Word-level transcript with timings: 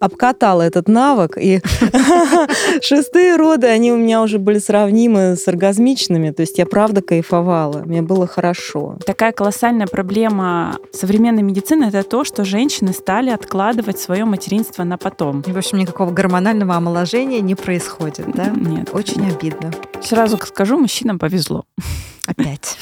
обкатала 0.00 0.62
этот 0.62 0.88
навык, 0.88 1.36
и 1.38 1.60
шестые 2.82 3.36
роды, 3.36 3.66
они 3.66 3.92
у 3.92 3.96
меня 3.96 4.22
уже 4.22 4.38
были 4.38 4.58
сравнимы 4.58 5.36
с 5.36 5.46
оргазмичными, 5.48 6.30
то 6.30 6.42
есть 6.42 6.58
я 6.58 6.66
правда 6.66 7.02
кайфовала, 7.02 7.82
мне 7.84 8.02
было 8.02 8.26
хорошо. 8.26 8.98
Такая 9.04 9.32
колоссальная 9.32 9.86
проблема 9.86 10.76
современной 10.92 11.42
медицины— 11.42 11.84
это 11.92 12.02
то, 12.02 12.24
что 12.24 12.44
женщины 12.44 12.92
стали 12.92 13.30
откладывать 13.30 13.98
свое 13.98 14.24
материнство 14.24 14.84
на 14.84 14.98
потом. 14.98 15.42
В 15.42 15.56
общем, 15.56 15.78
никакого 15.78 16.10
гормонального 16.10 16.74
омоложения 16.74 17.40
не 17.40 17.54
происходит, 17.54 18.26
да? 18.34 18.48
Нет. 18.48 18.90
Очень 18.92 19.28
обидно. 19.28 19.72
Сразу 20.02 20.36
скажу, 20.38 20.78
мужчинам 20.78 21.18
повезло. 21.18 21.64
Опять. 22.26 22.76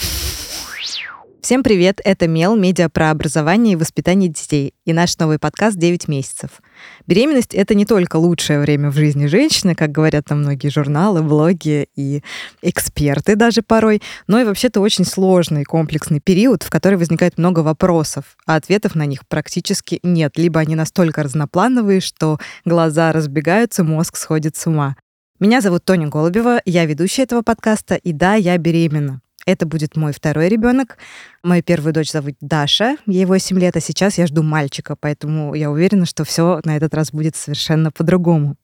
Всем 1.47 1.63
привет, 1.63 2.01
это 2.05 2.27
Мел, 2.27 2.57
медиа 2.57 2.89
про 2.89 3.13
образование 3.13 3.75
и 3.75 3.77
воспитание 3.77 4.29
детей, 4.29 4.75
и 4.85 4.93
наш 4.93 5.17
новый 5.19 5.39
подкаст 5.39 5.77
«9 5.77 6.11
месяцев». 6.11 6.61
Беременность— 7.07 7.55
это 7.55 7.75
не 7.75 7.87
только 7.87 8.17
лучшее 8.17 8.61
время 8.61 8.91
в 8.91 8.95
жизни 8.95 9.27
женщины, 9.27 9.75
как 9.75 9.93
говорят 9.93 10.27
там 10.27 10.41
многие 10.41 10.69
журналы, 10.69 11.23
блоги 11.23 11.89
и 11.95 12.23
эксперты 12.63 13.37
даже 13.37 13.63
порой, 13.63 14.03
но 14.27 14.41
и 14.41 14.45
вообще-то 14.45 14.81
очень 14.81 15.05
сложный 15.05 15.65
комплексный 15.65 16.21
период, 16.21 16.63
в 16.63 16.71
который 16.71 16.99
возникает 16.99 17.39
много 17.39 17.61
вопросов, 17.61 18.37
а 18.47 18.57
ответов 18.57 18.95
на 18.95 19.07
них 19.07 19.27
практически 19.29 20.01
нет. 20.03 20.37
Либо 20.37 20.61
они 20.61 20.75
настолько 20.75 21.23
разноплановые, 21.23 22.01
что 22.01 22.39
глаза 22.65 23.13
разбегаются, 23.13 23.85
мозг 23.85 24.17
сходит 24.17 24.57
с 24.57 24.67
ума. 24.67 24.97
Меня 25.39 25.61
зовут 25.61 25.85
Тоня 25.85 26.09
Голубева, 26.09 26.63
я 26.65 26.87
ведущая 26.87 27.25
этого 27.25 27.43
подкаста, 27.43 27.95
и 27.97 28.13
да, 28.13 28.35
я 28.35 28.57
беременна. 28.57 29.21
Это 29.47 29.65
будет 29.65 29.97
мой 29.97 30.13
второй 30.13 30.49
ребенок. 30.49 30.99
Мою 31.45 31.63
первую 31.63 31.93
дочь 31.93 32.11
зовут 32.11 32.35
Даша, 32.41 32.97
ей 33.07 33.25
8 33.25 33.59
лет, 33.61 33.77
а 33.77 33.81
сейчас 33.81 34.19
я 34.19 34.27
жду 34.27 34.43
мальчика, 34.43 34.97
поэтому 34.97 35.55
я 35.55 35.71
уверена, 35.71 36.05
что 36.05 36.25
все 36.25 36.61
на 36.65 36.77
этот 36.77 36.93
раз 36.95 37.13
будет 37.13 37.37
совершенно 37.37 37.93
по-другому. 37.93 38.57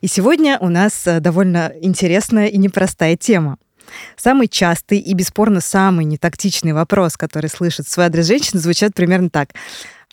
И 0.00 0.06
сегодня 0.06 0.58
у 0.60 0.68
нас 0.68 1.08
э, 1.08 1.18
довольно 1.18 1.72
интересная 1.80 2.46
и 2.46 2.56
непростая 2.56 3.16
тема. 3.16 3.58
Самый 4.16 4.46
частый 4.46 4.98
и 4.98 5.12
бесспорно 5.12 5.60
самый 5.60 6.04
нетактичный 6.04 6.72
вопрос, 6.72 7.16
который 7.16 7.50
слышит 7.50 7.86
в 7.86 7.90
свой 7.90 8.06
адрес 8.06 8.26
женщины, 8.26 8.60
звучит 8.60 8.94
примерно 8.94 9.28
так. 9.28 9.50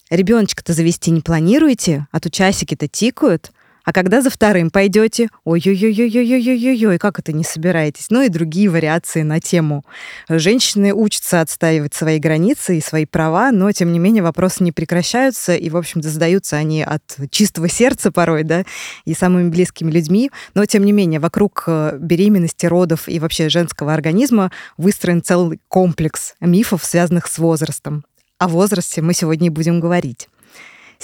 Ребеночка-то 0.09 0.73
завести 0.73 1.11
не 1.11 1.21
планируете, 1.21 2.07
а 2.11 2.19
то 2.19 2.31
часики-то 2.31 2.87
тикают– 2.87 3.51
а 3.85 3.91
когда 3.91 4.21
за 4.21 4.29
вторым 4.29 4.69
пойдете? 4.69 5.29
Ой-ой-ой-ой-ой-ой-ой-ой, 5.43 6.97
как 6.97 7.19
это 7.19 7.33
не 7.33 7.43
собираетесь? 7.43 8.07
Ну 8.09 8.21
и 8.21 8.29
другие 8.29 8.69
вариации 8.69 9.23
на 9.23 9.39
тему. 9.39 9.83
Женщины 10.29 10.93
учатся 10.93 11.41
отстаивать 11.41 11.93
свои 11.93 12.19
границы 12.19 12.77
и 12.77 12.81
свои 12.81 13.05
права, 13.05 13.51
но, 13.51 13.71
тем 13.71 13.91
не 13.91 13.99
менее, 13.99 14.23
вопросы 14.23 14.63
не 14.63 14.71
прекращаются, 14.71 15.55
и, 15.55 15.69
в 15.69 15.77
общем-то, 15.77 16.09
задаются 16.09 16.55
они 16.55 16.81
от 16.81 17.03
чистого 17.29 17.67
сердца 17.67 18.11
порой, 18.11 18.43
да, 18.43 18.63
и 19.05 19.13
самыми 19.13 19.49
близкими 19.49 19.91
людьми. 19.91 20.31
Но, 20.53 20.65
тем 20.65 20.85
не 20.85 20.91
менее, 20.91 21.19
вокруг 21.19 21.65
э, 21.67 21.97
беременности, 21.99 22.65
родов 22.65 23.09
и 23.09 23.19
вообще 23.19 23.49
женского 23.49 23.93
организма 23.93 24.51
выстроен 24.77 25.21
целый 25.21 25.59
комплекс 25.67 26.35
мифов, 26.39 26.85
связанных 26.85 27.27
с 27.27 27.37
возрастом. 27.37 28.05
О 28.37 28.47
возрасте 28.47 29.01
мы 29.01 29.13
сегодня 29.13 29.47
и 29.47 29.49
будем 29.49 29.79
говорить. 29.79 30.27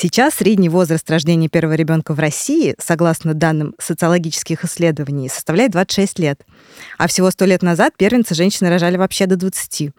Сейчас 0.01 0.35
средний 0.35 0.69
возраст 0.69 1.11
рождения 1.11 1.49
первого 1.49 1.73
ребенка 1.73 2.13
в 2.13 2.19
России, 2.19 2.73
согласно 2.79 3.33
данным 3.33 3.75
социологических 3.79 4.63
исследований, 4.63 5.27
составляет 5.27 5.71
26 5.71 6.19
лет. 6.19 6.45
А 6.97 7.09
всего 7.09 7.29
100 7.29 7.43
лет 7.43 7.61
назад 7.63 7.95
первенцы 7.97 8.33
женщины 8.33 8.69
рожали 8.69 8.95
вообще 8.95 9.25
до 9.25 9.35
20. 9.35 9.91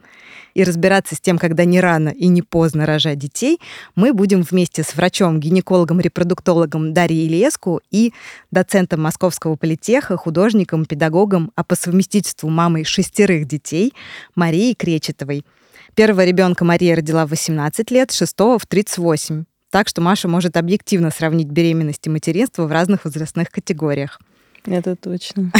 И 0.55 0.65
разбираться 0.65 1.17
с 1.17 1.21
тем, 1.21 1.37
когда 1.37 1.67
не 1.67 1.83
рано 1.83 2.09
и 2.09 2.29
не 2.29 2.41
поздно 2.41 2.87
рожать 2.87 3.19
детей, 3.19 3.61
мы 3.95 4.15
будем 4.15 4.41
вместе 4.41 4.85
с 4.85 4.95
врачом, 4.95 5.39
гинекологом, 5.39 6.01
репродуктологом 6.01 6.95
Дарьей 6.95 7.29
Ильеску 7.29 7.83
и 7.91 8.15
доцентом 8.51 9.03
Московского 9.03 9.57
политеха, 9.57 10.17
художником, 10.17 10.87
педагогом, 10.87 11.53
а 11.57 11.63
по 11.63 11.77
совместительству 11.77 12.49
мамой 12.49 12.85
шестерых 12.85 13.47
детей 13.47 13.93
Марией 14.35 14.75
Кречетовой. 14.75 15.45
Первого 15.95 16.25
ребенка 16.25 16.65
Мария 16.65 16.97
родила 16.97 17.27
в 17.27 17.31
18 17.31 17.91
лет, 17.91 18.13
шестого 18.13 18.59
в 18.59 18.65
38 18.65 19.45
так 19.71 19.89
что 19.89 20.01
Маша 20.01 20.29
может 20.29 20.57
объективно 20.57 21.11
сравнить 21.11 21.49
беременность 21.49 22.07
и 22.07 22.11
материнство 22.11 22.67
в 22.67 22.73
разных 22.73 23.05
возрастных 23.05 23.51
категориях. 23.51 24.21
Это 24.67 24.97
точно. 24.97 25.53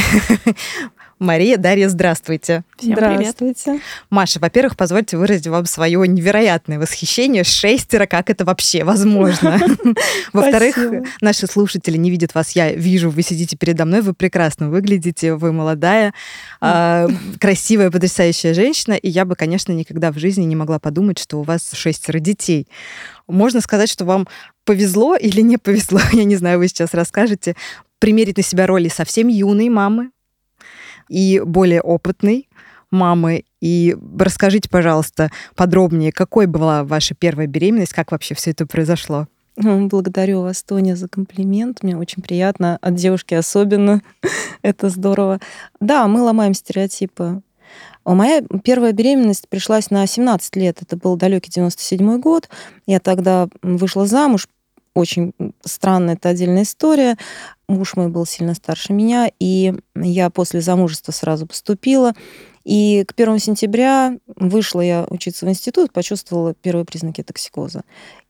Мария, 1.21 1.57
Дарья, 1.57 1.87
здравствуйте. 1.87 2.63
Всем 2.77 2.93
здравствуйте. 2.93 3.61
Привет. 3.63 3.81
Маша, 4.09 4.39
во-первых, 4.39 4.75
позвольте 4.75 5.17
выразить 5.17 5.45
вам 5.45 5.67
свое 5.67 6.07
невероятное 6.07 6.79
восхищение. 6.79 7.43
Шестеро, 7.43 8.07
как 8.07 8.31
это 8.31 8.43
вообще 8.43 8.83
возможно? 8.83 9.59
Во-вторых, 10.33 10.79
наши 11.21 11.45
слушатели 11.45 11.95
не 11.95 12.09
видят 12.09 12.33
вас. 12.33 12.53
Я 12.53 12.73
вижу, 12.73 13.11
вы 13.11 13.21
сидите 13.21 13.55
передо 13.55 13.85
мной, 13.85 14.01
вы 14.01 14.15
прекрасно 14.15 14.71
выглядите, 14.71 15.35
вы 15.35 15.51
молодая, 15.51 16.15
а, 16.59 17.07
красивая, 17.39 17.91
потрясающая 17.91 18.55
женщина. 18.55 18.93
И 18.93 19.07
я 19.07 19.23
бы, 19.23 19.35
конечно, 19.35 19.73
никогда 19.73 20.11
в 20.11 20.17
жизни 20.17 20.45
не 20.45 20.55
могла 20.55 20.79
подумать, 20.79 21.19
что 21.19 21.37
у 21.37 21.43
вас 21.43 21.69
шестеро 21.73 22.17
детей. 22.17 22.67
Можно 23.27 23.61
сказать, 23.61 23.91
что 23.91 24.05
вам 24.05 24.27
повезло 24.65 25.15
или 25.15 25.41
не 25.41 25.57
повезло, 25.57 25.99
я 26.13 26.23
не 26.23 26.35
знаю, 26.35 26.57
вы 26.57 26.67
сейчас 26.67 26.95
расскажете, 26.95 27.55
примерить 27.99 28.37
на 28.37 28.43
себя 28.43 28.65
роли 28.65 28.87
совсем 28.87 29.27
юной 29.27 29.69
мамы 29.69 30.09
и 31.11 31.41
более 31.43 31.81
опытной 31.81 32.47
мамы. 32.89 33.43
И 33.59 33.95
расскажите, 34.17 34.69
пожалуйста, 34.69 35.29
подробнее, 35.55 36.11
какой 36.11 36.45
была 36.45 36.83
ваша 36.83 37.13
первая 37.13 37.47
беременность, 37.47 37.93
как 37.93 38.11
вообще 38.11 38.33
все 38.33 38.51
это 38.51 38.65
произошло? 38.65 39.27
Благодарю 39.57 40.41
вас, 40.41 40.63
Тоня, 40.63 40.95
за 40.95 41.07
комплимент. 41.07 41.83
Мне 41.83 41.97
очень 41.97 42.23
приятно. 42.23 42.77
От 42.81 42.95
девушки 42.95 43.33
особенно. 43.33 44.01
Это 44.61 44.89
здорово. 44.89 45.39
Да, 45.79 46.07
мы 46.07 46.21
ломаем 46.21 46.53
стереотипы. 46.53 47.41
Моя 48.05 48.41
первая 48.63 48.93
беременность 48.93 49.47
пришлась 49.49 49.91
на 49.91 50.07
17 50.07 50.55
лет. 50.55 50.77
Это 50.81 50.95
был 50.97 51.17
далекий 51.17 51.51
97 51.51 52.19
год. 52.19 52.49
Я 52.87 52.99
тогда 52.99 53.47
вышла 53.61 54.07
замуж. 54.07 54.47
Очень 54.93 55.33
странная 55.63 56.15
это 56.15 56.29
отдельная 56.29 56.63
история. 56.63 57.17
Муж 57.67 57.95
мой 57.95 58.09
был 58.09 58.25
сильно 58.25 58.53
старше 58.53 58.91
меня, 58.91 59.31
и 59.39 59.73
я 59.95 60.29
после 60.29 60.61
замужества 60.61 61.11
сразу 61.11 61.47
поступила. 61.47 62.13
И 62.63 63.05
к 63.07 63.15
первому 63.15 63.39
сентября 63.39 64.17
вышла 64.35 64.81
я 64.81 65.05
учиться 65.09 65.45
в 65.45 65.49
институт, 65.49 65.91
почувствовала 65.91 66.53
первые 66.53 66.85
признаки 66.85 67.23
токсикоза. 67.23 67.83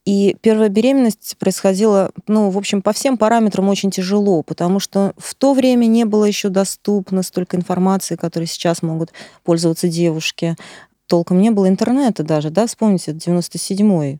И 0.04 0.36
первая 0.40 0.68
беременность 0.68 1.36
происходила, 1.38 2.12
ну, 2.26 2.48
в 2.50 2.56
общем, 2.56 2.80
по 2.80 2.92
всем 2.92 3.18
параметрам 3.18 3.68
очень 3.68 3.90
тяжело, 3.90 4.42
потому 4.42 4.80
что 4.80 5.12
в 5.18 5.34
то 5.34 5.52
время 5.52 5.86
не 5.86 6.04
было 6.04 6.24
еще 6.24 6.48
доступно 6.48 7.22
столько 7.22 7.56
информации, 7.56 8.16
которой 8.16 8.46
сейчас 8.46 8.82
могут 8.82 9.12
пользоваться 9.44 9.88
девушки. 9.88 10.56
Толком 11.06 11.40
не 11.40 11.50
было 11.50 11.68
интернета 11.68 12.22
даже, 12.22 12.48
да, 12.50 12.66
вспомните, 12.66 13.12
97-й. 13.12 14.18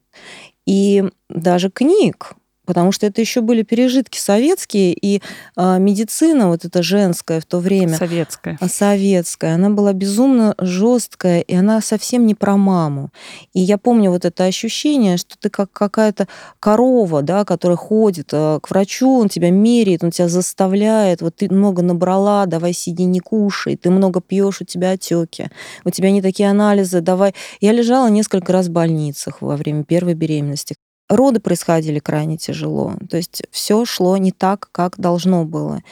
И 0.66 1.04
даже 1.28 1.70
книг 1.70 2.34
потому 2.72 2.90
что 2.90 3.04
это 3.04 3.20
еще 3.20 3.42
были 3.42 3.60
пережитки 3.60 4.16
советские, 4.16 4.94
и 4.94 5.20
э, 5.58 5.78
медицина 5.78 6.48
вот 6.48 6.64
эта 6.64 6.82
женская 6.82 7.38
в 7.38 7.44
то 7.44 7.58
время... 7.58 7.98
Советская. 7.98 8.56
А, 8.62 8.66
советская. 8.66 9.56
Она 9.56 9.68
была 9.68 9.92
безумно 9.92 10.54
жесткая, 10.56 11.42
и 11.42 11.54
она 11.54 11.82
совсем 11.82 12.26
не 12.26 12.34
про 12.34 12.56
маму. 12.56 13.10
И 13.52 13.60
я 13.60 13.76
помню 13.76 14.10
вот 14.10 14.24
это 14.24 14.44
ощущение, 14.44 15.18
что 15.18 15.36
ты 15.38 15.50
как 15.50 15.70
какая-то 15.70 16.28
корова, 16.60 17.20
да, 17.20 17.44
которая 17.44 17.76
ходит 17.76 18.30
э, 18.32 18.58
к 18.62 18.70
врачу, 18.70 19.18
он 19.18 19.28
тебя 19.28 19.50
меряет, 19.50 20.02
он 20.02 20.10
тебя 20.10 20.28
заставляет, 20.28 21.20
вот 21.20 21.36
ты 21.36 21.52
много 21.52 21.82
набрала, 21.82 22.46
давай 22.46 22.72
сиди, 22.72 23.04
не 23.04 23.20
кушай, 23.20 23.76
ты 23.76 23.90
много 23.90 24.22
пьешь, 24.22 24.62
у 24.62 24.64
тебя 24.64 24.92
отеки, 24.92 25.50
у 25.84 25.90
тебя 25.90 26.10
не 26.10 26.22
такие 26.22 26.48
анализы, 26.48 27.02
давай. 27.02 27.34
Я 27.60 27.72
лежала 27.72 28.08
несколько 28.08 28.50
раз 28.50 28.68
в 28.68 28.70
больницах 28.70 29.42
во 29.42 29.56
время 29.56 29.84
первой 29.84 30.14
беременности. 30.14 30.74
Роды 31.12 31.40
происходили 31.40 31.98
крайне 31.98 32.38
тяжело. 32.38 32.94
То 33.10 33.18
есть 33.18 33.42
все 33.50 33.84
шло 33.84 34.16
не 34.16 34.32
так, 34.32 34.70
как 34.72 34.98
должно 34.98 35.44
было. 35.44 35.82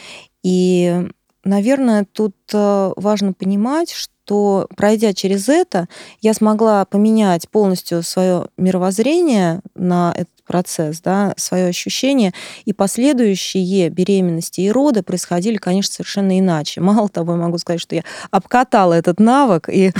И, 0.42 1.08
наверное, 1.44 2.06
тут 2.10 2.34
э, 2.54 2.92
важно 2.96 3.34
понимать, 3.34 3.92
что 3.92 4.66
пройдя 4.76 5.12
через 5.12 5.50
это, 5.50 5.88
я 6.22 6.32
смогла 6.32 6.86
поменять 6.86 7.50
полностью 7.50 8.02
свое 8.02 8.46
мировоззрение 8.56 9.60
на 9.74 10.14
этот 10.16 10.39
процесс, 10.50 11.00
да, 11.00 11.32
свое 11.36 11.68
ощущение, 11.68 12.32
и 12.64 12.72
последующие 12.72 13.88
беременности 13.88 14.62
и 14.62 14.72
роды 14.72 15.04
происходили, 15.04 15.58
конечно, 15.58 15.94
совершенно 15.94 16.36
иначе. 16.36 16.80
Мало 16.80 17.08
того, 17.08 17.34
я 17.34 17.38
могу 17.38 17.56
сказать, 17.58 17.80
что 17.80 17.94
я 17.94 18.02
обкатала 18.32 18.94
этот 18.94 19.20
навык, 19.20 19.68
и 19.68 19.92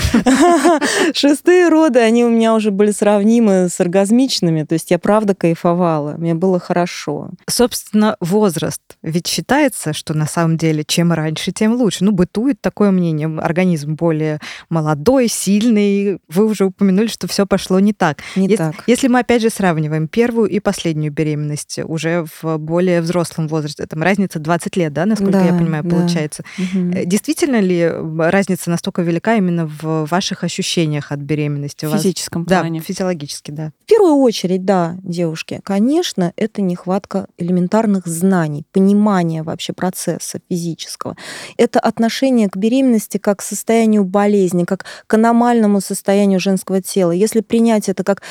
шестые 1.13 1.69
роды, 1.69 1.99
они 1.99 2.25
у 2.25 2.29
меня 2.29 2.53
уже 2.53 2.71
были 2.71 2.91
сравнимы 2.91 3.69
с 3.69 3.79
оргазмичными, 3.79 4.63
то 4.63 4.73
есть 4.73 4.91
я 4.91 4.99
правда 4.99 5.35
кайфовала, 5.35 6.15
мне 6.17 6.33
было 6.33 6.59
хорошо. 6.59 7.29
Собственно, 7.47 8.17
возраст. 8.19 8.81
Ведь 9.01 9.27
считается, 9.27 9.93
что 9.93 10.13
на 10.13 10.25
самом 10.25 10.57
деле 10.57 10.83
чем 10.85 11.13
раньше, 11.13 11.53
тем 11.53 11.75
лучше. 11.75 12.03
Ну, 12.03 12.11
бытует 12.11 12.59
такое 12.59 12.91
мнение, 12.91 13.29
организм 13.39 13.95
более 13.95 14.39
молодой, 14.69 15.29
сильный. 15.29 16.19
Вы 16.27 16.45
уже 16.45 16.65
упомянули, 16.65 17.07
что 17.07 17.27
все 17.27 17.45
пошло 17.45 17.79
не 17.79 17.93
так. 17.93 18.17
Не 18.35 18.47
если, 18.47 18.57
так. 18.57 18.75
Если 18.85 19.07
мы 19.07 19.19
опять 19.19 19.41
же 19.41 19.49
сравниваем 19.49 20.07
первую 20.07 20.40
и 20.45 20.59
последнюю 20.59 21.11
беременность 21.11 21.79
уже 21.83 22.25
в 22.41 22.57
более 22.57 23.01
взрослом 23.01 23.47
возрасте, 23.47 23.85
там 23.85 24.01
разница 24.03 24.39
20 24.39 24.75
лет, 24.77 24.93
да, 24.93 25.05
насколько 25.05 25.33
Да, 25.33 25.45
я 25.45 25.53
понимаю, 25.53 25.83
да. 25.83 25.89
получается. 25.95 26.43
Э, 26.73 27.05
Действительно 27.05 27.59
ли 27.59 27.91
разница 28.17 28.69
настолько 28.69 29.01
велика 29.01 29.35
именно 29.35 29.65
в 29.67 30.05
ваших 30.05 30.43
ощущениях 30.43 31.11
от 31.11 31.19
беременности? 31.19 31.85
В 31.85 31.89
вас- 31.91 32.01
физическом 32.01 32.45
Да, 32.45 32.61
плане. 32.61 32.79
физиологически, 32.79 33.51
да. 33.51 33.71
В 33.83 33.89
первую 33.89 34.15
очередь, 34.17 34.63
да, 34.65 34.95
девушки, 35.03 35.59
конечно, 35.63 36.31
это 36.37 36.61
нехватка 36.61 37.27
элементарных 37.37 38.07
знаний, 38.07 38.63
понимания 38.71 39.43
вообще 39.43 39.73
процесса 39.73 40.39
физического. 40.49 41.15
Это 41.57 41.79
отношение 41.79 42.49
к 42.49 42.55
беременности 42.57 43.17
как 43.17 43.39
к 43.39 43.41
состоянию 43.41 44.03
болезни, 44.05 44.63
как 44.63 44.85
к 45.07 45.13
аномальному 45.13 45.81
состоянию 45.81 46.39
женского 46.39 46.81
тела. 46.81 47.11
Если 47.11 47.41
принять 47.41 47.89
это 47.89 48.03
как 48.03 48.21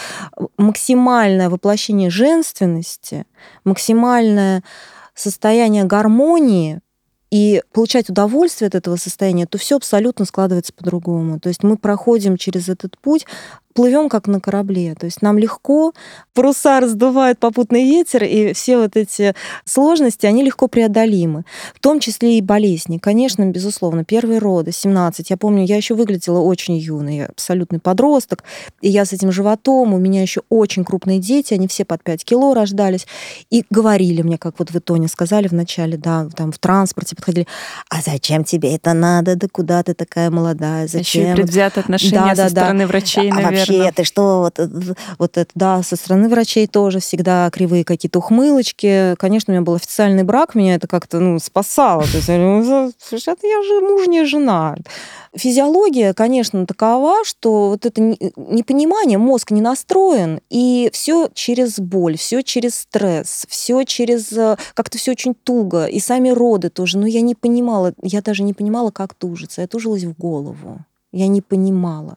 максимальное 0.57 1.51
воплощение 1.51 2.00
женственности, 2.09 3.27
максимальное 3.65 4.63
состояние 5.15 5.85
гармонии, 5.85 6.81
и 7.31 7.63
получать 7.73 8.11
удовольствие 8.11 8.69
от 8.69 8.75
этого 8.75 8.97
состояния, 8.97 9.47
то 9.47 9.57
все 9.57 9.77
абсолютно 9.77 10.25
складывается 10.25 10.73
по-другому. 10.73 11.39
То 11.39 11.49
есть 11.49 11.63
мы 11.63 11.77
проходим 11.77 12.37
через 12.37 12.69
этот 12.69 12.99
путь, 12.99 13.25
плывем 13.75 14.09
как 14.09 14.27
на 14.27 14.41
корабле. 14.41 14.95
То 14.99 15.07
есть 15.07 15.23
нам 15.23 15.39
легко, 15.39 15.93
паруса 16.35 16.81
раздувает 16.81 17.39
попутный 17.39 17.85
ветер, 17.85 18.25
и 18.25 18.53
все 18.53 18.79
вот 18.79 18.97
эти 18.97 19.35
сложности, 19.65 20.27
они 20.27 20.43
легко 20.43 20.69
преодолимы. 20.69 21.45
В 21.75 21.81
том 21.81 22.01
числе 22.01 22.39
и 22.39 22.41
болезни. 22.41 22.99
Конечно, 22.99 23.45
безусловно, 23.47 24.05
первые 24.05 24.39
роды, 24.39 24.73
17. 24.73 25.31
Я 25.31 25.37
помню, 25.37 25.65
я 25.65 25.77
еще 25.77 25.95
выглядела 25.95 26.41
очень 26.41 26.77
юной, 26.77 27.17
я 27.17 27.27
абсолютный 27.27 27.79
подросток, 27.81 28.45
и 28.81 28.89
я 28.89 29.05
с 29.05 29.13
этим 29.13 29.33
животом, 29.33 29.95
у 29.95 29.99
меня 29.99 30.23
еще 30.23 30.43
очень 30.49 30.85
крупные 30.85 31.19
дети, 31.19 31.55
они 31.55 31.69
все 31.69 31.85
под 31.85 32.03
5 32.03 32.25
кило 32.25 32.55
рождались, 32.55 33.07
и 33.51 33.65
говорили 33.71 34.23
мне, 34.23 34.39
как 34.39 34.59
вот 34.59 34.71
вы, 34.71 34.81
Тоня, 34.81 35.09
сказали 35.09 35.49
вначале, 35.49 35.97
да, 35.97 36.29
там 36.37 36.53
в 36.53 36.59
транспорте 36.59 37.15
подходили, 37.17 37.47
а 37.89 38.01
зачем 38.03 38.45
тебе 38.45 38.75
это 38.75 38.93
надо, 38.93 39.37
да 39.37 39.47
куда 39.51 39.83
ты 39.83 39.95
такая 39.95 40.31
молодая, 40.31 40.85
Еще 40.85 40.99
зачем? 40.99 41.37
предвзятое 41.37 41.85
отношение 41.85 42.21
Да, 42.21 42.35
да, 42.35 42.49
со 42.49 42.55
да. 42.55 42.61
стороны 42.63 42.87
врачей, 42.87 43.31
а 43.31 43.35
наверное. 43.35 43.59
вообще, 43.59 43.70
ты 43.93 44.05
что, 44.05 44.41
вот, 44.41 44.59
э, 44.59 44.69
вот 45.19 45.37
это, 45.37 45.51
да, 45.55 45.83
со 45.83 45.97
стороны 45.97 46.29
врачей 46.29 46.67
тоже 46.67 47.01
всегда 47.01 47.51
кривые 47.51 47.85
какие-то 47.85 48.19
ухмылочки. 48.19 49.15
Конечно, 49.17 49.53
у 49.53 49.57
меня 49.57 49.65
был 49.65 49.75
официальный 49.75 50.23
брак, 50.23 50.55
меня 50.55 50.75
это 50.75 50.87
как-то, 50.87 51.21
ну, 51.21 51.39
спасало. 51.39 52.03
То 52.03 52.17
есть, 52.17 52.29
я 52.29 52.37
говорю, 52.37 52.65
«Ну, 52.65 52.93
слушай, 52.99 53.35
я 53.43 53.63
же 53.63 53.81
мужняя 53.81 54.25
жена. 54.25 54.77
Физиология, 55.35 56.13
конечно, 56.13 56.67
такова, 56.67 57.25
что 57.25 57.69
вот 57.71 57.87
это 57.87 58.01
не- 58.01 58.19
непонимание, 58.37 59.17
мозг 59.17 59.53
не 59.53 59.61
настроен, 59.61 60.41
и 60.51 60.91
все 60.93 61.29
через 61.35 61.79
боль, 61.79 62.17
все 62.17 62.43
через 62.43 62.77
стресс, 62.77 63.47
все 63.49 63.85
через 63.85 64.33
э, 64.33 64.57
как-то 64.75 64.99
все 64.99 65.13
очень 65.13 65.35
туго, 65.35 65.87
и 65.87 66.01
сами 66.01 66.31
роды 66.31 66.69
тоже. 66.69 66.99
Но 66.99 67.07
я 67.07 67.21
не 67.21 67.37
понимала, 67.37 67.95
я 68.03 68.23
даже 68.23 68.43
не 68.43 68.55
понимала, 68.55 68.91
как 68.91 69.15
тужиться. 69.15 69.61
Я 69.61 69.69
тужилась 69.69 70.03
в 70.03 70.19
голову. 70.19 70.81
Я 71.13 71.27
не 71.27 71.43
понимала. 71.43 72.17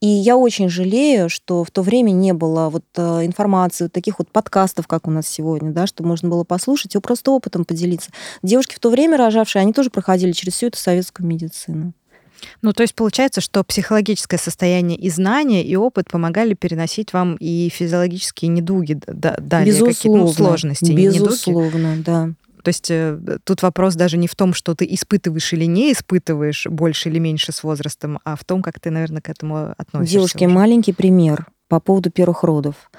И 0.00 0.06
я 0.06 0.36
очень 0.36 0.68
жалею, 0.68 1.28
что 1.28 1.62
в 1.62 1.70
то 1.70 1.82
время 1.82 2.10
не 2.10 2.32
было 2.32 2.68
вот 2.68 2.84
э, 2.96 3.24
информации, 3.24 3.84
вот 3.84 3.92
таких 3.92 4.18
вот 4.18 4.30
подкастов, 4.30 4.88
как 4.88 5.06
у 5.06 5.10
нас 5.12 5.28
сегодня, 5.28 5.70
да, 5.70 5.86
что 5.86 6.02
можно 6.02 6.28
было 6.28 6.42
послушать 6.42 6.94
и 6.96 6.98
просто 6.98 7.30
опытом 7.30 7.64
поделиться. 7.64 8.10
Девушки 8.42 8.74
в 8.74 8.80
то 8.80 8.90
время 8.90 9.16
рожавшие, 9.16 9.62
они 9.62 9.72
тоже 9.72 9.90
проходили 9.90 10.32
через 10.32 10.54
всю 10.54 10.66
эту 10.66 10.78
советскую 10.78 11.26
медицину. 11.26 11.92
Ну, 12.62 12.72
то 12.72 12.82
есть 12.82 12.94
получается, 12.94 13.40
что 13.40 13.62
психологическое 13.64 14.38
состояние 14.38 14.98
и 14.98 15.08
знания, 15.08 15.64
и 15.64 15.74
опыт 15.76 16.08
помогали 16.10 16.54
переносить 16.54 17.12
вам 17.12 17.36
и 17.36 17.68
физиологические 17.68 18.48
недуги, 18.50 18.94
д- 18.94 19.04
д- 19.06 19.36
далее 19.40 19.72
какие-то 19.72 19.90
Безусловно. 19.90 20.24
ну, 20.24 20.32
сложности. 20.32 20.84
не 20.84 20.90
недуги. 20.94 21.18
Безусловно, 21.18 21.96
да. 22.04 22.30
То 22.66 22.70
есть 22.70 22.90
э, 22.90 23.16
тут 23.44 23.62
вопрос 23.62 23.94
даже 23.94 24.18
не 24.18 24.26
в 24.26 24.34
том, 24.34 24.52
что 24.52 24.74
ты 24.74 24.84
испытываешь 24.90 25.52
или 25.52 25.66
не 25.66 25.92
испытываешь 25.92 26.66
больше 26.68 27.10
или 27.10 27.20
меньше 27.20 27.52
с 27.52 27.62
возрастом, 27.62 28.18
а 28.24 28.34
в 28.34 28.42
том, 28.42 28.60
как 28.60 28.80
ты, 28.80 28.90
наверное, 28.90 29.22
к 29.22 29.28
этому 29.28 29.72
относишься. 29.78 30.14
Девушки, 30.14 30.46
уже. 30.46 30.54
маленький 30.54 30.92
пример 30.92 31.46
по 31.68 31.78
поводу 31.78 32.10
первых 32.10 32.42
родов. 32.42 32.90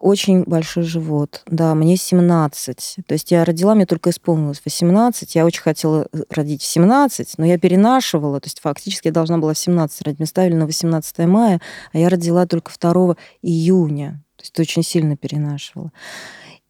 Очень 0.00 0.42
большой 0.42 0.82
живот. 0.82 1.44
Да, 1.46 1.72
мне 1.76 1.96
17. 1.96 2.96
То 3.06 3.12
есть 3.12 3.30
я 3.30 3.44
родила, 3.44 3.76
мне 3.76 3.86
только 3.86 4.10
исполнилось 4.10 4.60
18. 4.64 5.36
Я 5.36 5.46
очень 5.46 5.62
хотела 5.62 6.08
э, 6.12 6.22
родить 6.28 6.62
в 6.62 6.66
17, 6.66 7.34
но 7.38 7.46
я 7.46 7.60
перенашивала. 7.60 8.40
То 8.40 8.48
есть 8.48 8.58
фактически 8.58 9.06
я 9.06 9.12
должна 9.12 9.38
была 9.38 9.54
в 9.54 9.58
17 9.58 10.02
родить. 10.02 10.18
Мне 10.18 10.26
ставили 10.26 10.54
на 10.54 10.66
18 10.66 11.18
мая, 11.28 11.60
а 11.92 11.98
я 11.98 12.08
родила 12.08 12.44
только 12.48 12.72
2 12.76 13.14
июня. 13.42 14.24
То 14.34 14.42
есть 14.42 14.58
очень 14.58 14.82
сильно 14.82 15.16
перенашивала. 15.16 15.92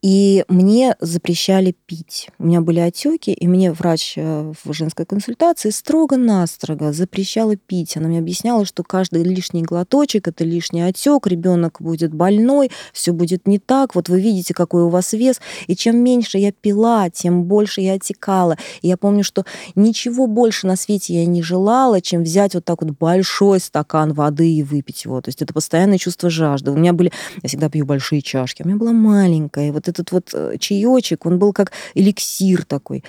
И 0.03 0.45
мне 0.49 0.97
запрещали 0.99 1.77
пить. 1.87 2.29
У 2.41 2.47
меня 2.47 2.61
были 2.61 2.81
отеки, 2.81 3.31
и 3.31 3.47
мне 3.47 3.71
врач 3.73 4.15
э, 4.17 4.53
в 4.65 4.73
женской 4.73 5.07
консультации 5.07 5.71
строго-настрого 5.71 6.93
запрещала 6.93 7.55
пить. 7.55 7.97
Она 7.97 8.09
мне 8.09 8.19
объясняла, 8.19 8.65
что 8.65 8.83
каждый 8.83 9.23
лишний 9.23 9.63
глоточек 9.63 10.27
это 10.27 10.43
лишний 10.43 10.83
отек, 10.83 11.29
ребенок 11.29 11.77
будет 11.79 12.13
больной, 12.13 12.73
все 12.93 13.13
будет 13.13 13.47
не 13.47 13.61
так. 13.61 13.95
Вот 13.95 14.09
вы 14.09 14.21
видите, 14.21 14.55
какой 14.55 14.83
у 14.83 14.89
вас 14.89 15.13
вес. 15.13 15.41
И 15.69 15.77
чем 15.77 15.99
меньше 15.99 16.37
я 16.39 16.51
пила, 16.51 17.09
тем 17.09 17.45
больше 17.45 17.81
я 17.81 17.93
отекала. 17.93 18.57
И 18.81 18.89
я 18.89 18.97
помню, 18.97 19.23
что 19.23 19.45
ничего 19.77 20.27
больше 20.27 20.67
на 20.67 20.75
свете 20.75 21.15
я 21.15 21.27
не 21.27 21.45
желала, 21.45 22.01
чем 22.01 22.25
взять 22.25 22.57
вот 22.57 22.65
так 22.65 22.83
вот 22.83 22.91
большой 22.99 23.61
стакан 23.61 24.15
воды 24.15 24.53
и 24.53 24.65
выпить 24.65 25.05
его. 25.05 25.21
То 25.21 25.29
есть 25.29 25.43
это 25.43 25.55
постоянное 25.55 25.99
чувство 25.99 26.29
жажды. 26.29 26.73
У 26.73 26.77
меня 26.77 26.93
были, 26.93 27.13
я 27.41 27.49
всегда 27.49 27.69
пью 27.69 27.87
большие 27.87 28.21
чашки, 28.21 28.63
у 28.63 28.67
меня 28.67 28.77
была 28.77 28.91
маленькая. 28.91 29.69
И 29.69 29.71
вот 29.71 29.92
этот 29.93 30.13
вот 30.13 30.31
э, 30.35 30.57
чаечек, 30.59 31.27
он 31.27 31.39
был 31.39 31.53
как 31.53 31.73
эликсир 31.95 32.65
такой. 32.65 33.05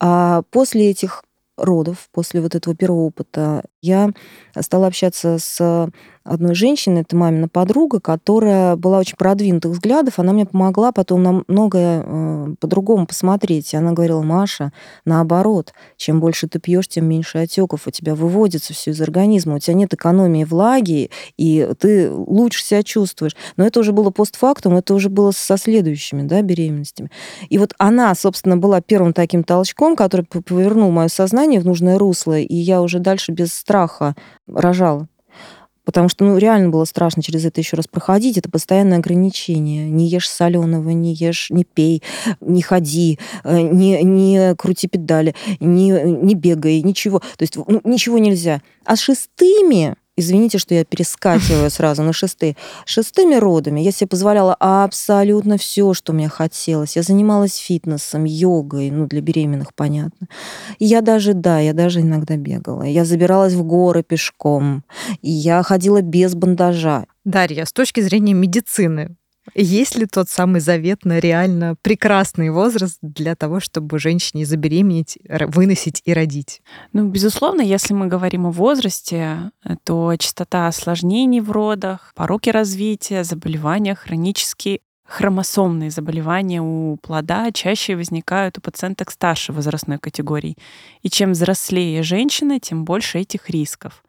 А 0.00 0.42
после 0.50 0.90
этих 0.90 1.24
родов, 1.56 2.08
после 2.12 2.40
вот 2.40 2.54
этого 2.54 2.74
первого 2.74 3.02
опыта, 3.02 3.64
я 3.82 4.10
стала 4.60 4.86
общаться 4.86 5.38
с 5.38 5.90
одной 6.24 6.54
женщиной, 6.54 7.02
это 7.02 7.16
мамина 7.16 7.48
подруга, 7.48 8.00
которая 8.00 8.76
была 8.76 8.98
очень 8.98 9.16
продвинутых 9.16 9.72
взглядов, 9.72 10.18
она 10.18 10.32
мне 10.32 10.46
помогла 10.46 10.92
потом 10.92 11.22
на 11.22 11.42
многое 11.48 12.04
э, 12.04 12.54
по-другому 12.60 13.06
посмотреть. 13.06 13.72
И 13.72 13.76
она 13.76 13.92
говорила, 13.92 14.22
Маша, 14.22 14.72
наоборот, 15.04 15.72
чем 15.96 16.20
больше 16.20 16.46
ты 16.46 16.58
пьешь, 16.58 16.88
тем 16.88 17.06
меньше 17.06 17.38
отеков, 17.38 17.86
у 17.86 17.90
тебя 17.90 18.14
выводится 18.14 18.74
все 18.74 18.90
из 18.90 19.00
организма, 19.00 19.56
у 19.56 19.58
тебя 19.58 19.74
нет 19.74 19.94
экономии 19.94 20.44
влаги, 20.44 21.10
и 21.36 21.68
ты 21.78 22.10
лучше 22.12 22.64
себя 22.64 22.82
чувствуешь. 22.82 23.36
Но 23.56 23.66
это 23.66 23.80
уже 23.80 23.92
было 23.92 24.10
постфактум, 24.10 24.76
это 24.76 24.94
уже 24.94 25.08
было 25.08 25.30
со 25.30 25.56
следующими 25.56 26.22
да, 26.22 26.42
беременностями. 26.42 27.10
И 27.48 27.58
вот 27.58 27.74
она, 27.78 28.14
собственно, 28.14 28.56
была 28.56 28.80
первым 28.80 29.12
таким 29.12 29.42
толчком, 29.42 29.96
который 29.96 30.26
повернул 30.26 30.90
мое 30.90 31.08
сознание 31.08 31.60
в 31.60 31.66
нужное 31.66 31.98
русло, 31.98 32.38
и 32.38 32.54
я 32.54 32.82
уже 32.82 32.98
дальше 32.98 33.32
без 33.32 33.54
страха 33.54 34.14
рожала. 34.46 35.08
Потому 35.84 36.08
что, 36.08 36.24
ну, 36.24 36.36
реально 36.36 36.68
было 36.68 36.84
страшно 36.84 37.22
через 37.22 37.44
это 37.44 37.60
еще 37.60 37.76
раз 37.76 37.86
проходить. 37.86 38.38
Это 38.38 38.50
постоянное 38.50 38.98
ограничение. 38.98 39.88
Не 39.88 40.08
ешь 40.08 40.28
соленого, 40.28 40.90
не 40.90 41.14
ешь, 41.14 41.48
не 41.50 41.64
пей, 41.64 42.02
не 42.40 42.62
ходи, 42.62 43.18
э, 43.44 43.60
не, 43.60 44.02
не 44.02 44.54
крути 44.56 44.88
педали, 44.88 45.34
не, 45.58 45.90
не 46.02 46.34
бегай, 46.34 46.82
ничего. 46.82 47.20
То 47.20 47.42
есть 47.42 47.56
ну, 47.56 47.80
ничего 47.84 48.18
нельзя. 48.18 48.62
А 48.84 48.96
с 48.96 49.00
шестыми, 49.00 49.96
извините, 50.20 50.58
что 50.58 50.74
я 50.74 50.84
перескакиваю 50.84 51.70
сразу 51.70 52.02
на 52.02 52.12
шестые, 52.12 52.56
шестыми 52.84 53.34
родами 53.34 53.80
я 53.80 53.92
себе 53.92 54.08
позволяла 54.08 54.54
абсолютно 54.54 55.58
все, 55.58 55.94
что 55.94 56.12
мне 56.12 56.28
хотелось. 56.28 56.96
Я 56.96 57.02
занималась 57.02 57.56
фитнесом, 57.56 58.24
йогой, 58.24 58.90
ну, 58.90 59.06
для 59.06 59.20
беременных, 59.20 59.74
понятно. 59.74 60.28
И 60.78 60.86
я 60.86 61.00
даже, 61.00 61.34
да, 61.34 61.58
я 61.60 61.72
даже 61.72 62.00
иногда 62.00 62.36
бегала. 62.36 62.82
Я 62.82 63.04
забиралась 63.04 63.54
в 63.54 63.62
горы 63.64 64.02
пешком. 64.02 64.84
И 65.22 65.30
я 65.30 65.62
ходила 65.62 66.02
без 66.02 66.34
бандажа. 66.34 67.06
Дарья, 67.24 67.64
с 67.64 67.72
точки 67.72 68.00
зрения 68.00 68.34
медицины, 68.34 69.16
есть 69.54 69.96
ли 69.96 70.06
тот 70.06 70.28
самый 70.28 70.60
заветно 70.60 71.18
реально 71.18 71.76
прекрасный 71.82 72.50
возраст 72.50 72.98
для 73.02 73.34
того, 73.34 73.60
чтобы 73.60 73.98
женщине 73.98 74.44
забеременеть, 74.44 75.18
выносить 75.48 76.02
и 76.04 76.12
родить? 76.12 76.62
Ну, 76.92 77.08
безусловно, 77.08 77.60
если 77.60 77.94
мы 77.94 78.06
говорим 78.06 78.46
о 78.46 78.50
возрасте, 78.50 79.50
то 79.84 80.14
частота 80.18 80.68
осложнений 80.68 81.40
в 81.40 81.50
родах, 81.50 82.12
пороки 82.14 82.50
развития, 82.50 83.24
заболевания, 83.24 83.94
хронические 83.94 84.80
хромосомные 85.10 85.90
заболевания 85.90 86.62
у 86.62 86.96
плода 86.96 87.50
чаще 87.50 87.96
возникают 87.96 88.58
у 88.58 88.60
пациенток 88.60 89.10
старшей 89.10 89.52
возрастной 89.52 89.98
категории. 89.98 90.56
И 91.02 91.10
чем 91.10 91.32
взрослее 91.32 92.04
женщина, 92.04 92.60
тем 92.60 92.84
больше 92.84 93.18
этих 93.18 93.50
рисков. 93.50 94.04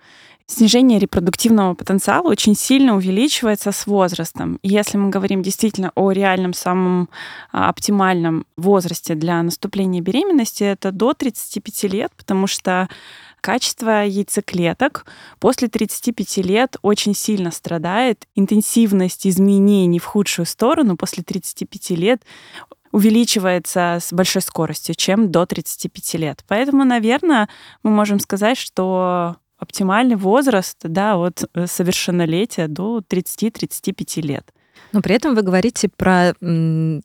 Снижение 0.51 1.00
репродуктивного 1.00 1.74
потенциала 1.74 2.27
очень 2.27 2.55
сильно 2.55 2.96
увеличивается 2.96 3.72
с 3.72 3.88
возрастом. 3.88 4.60
И 4.62 4.70
если 4.70 4.98
мы 4.98 5.10
говорим 5.10 5.41
действительно 5.41 5.91
о 5.96 6.12
реальном 6.12 6.53
самом 6.53 7.10
а, 7.51 7.70
оптимальном 7.70 8.46
возрасте 8.58 9.15
для 9.15 9.41
наступления 9.41 10.01
беременности, 10.01 10.63
это 10.63 10.91
до 10.91 11.13
35 11.13 11.84
лет, 11.91 12.12
потому 12.15 12.48
что 12.48 12.89
качество 13.41 14.05
яйцеклеток 14.05 15.05
после 15.39 15.67
35 15.67 16.38
лет 16.38 16.77
очень 16.81 17.15
сильно 17.15 17.51
страдает. 17.51 18.27
Интенсивность 18.36 19.25
изменений 19.25 20.00
в 20.00 20.05
худшую 20.05 20.46
сторону 20.46 20.98
после 20.98 21.24
35 21.24 21.89
лет 21.91 22.22
увеличивается 22.91 24.00
с 24.01 24.12
большой 24.13 24.41
скоростью, 24.41 24.96
чем 24.96 25.31
до 25.31 25.46
35 25.46 26.13
лет. 26.15 26.43
Поэтому, 26.48 26.84
наверное, 26.84 27.50
мы 27.84 27.91
можем 27.91 28.20
сказать, 28.20 28.58
что 28.58 29.38
оптимальный 29.62 30.15
возраст 30.15 30.77
да, 30.84 31.15
от 31.18 31.44
э, 31.53 31.68
совершеннолетия 31.68 32.68
до 32.68 33.00
30-35 33.00 34.22
лет. 34.22 34.51
Но 34.91 35.01
при 35.01 35.15
этом 35.15 35.36
вы 35.36 35.44
говорите 35.44 35.88
про 35.88 36.34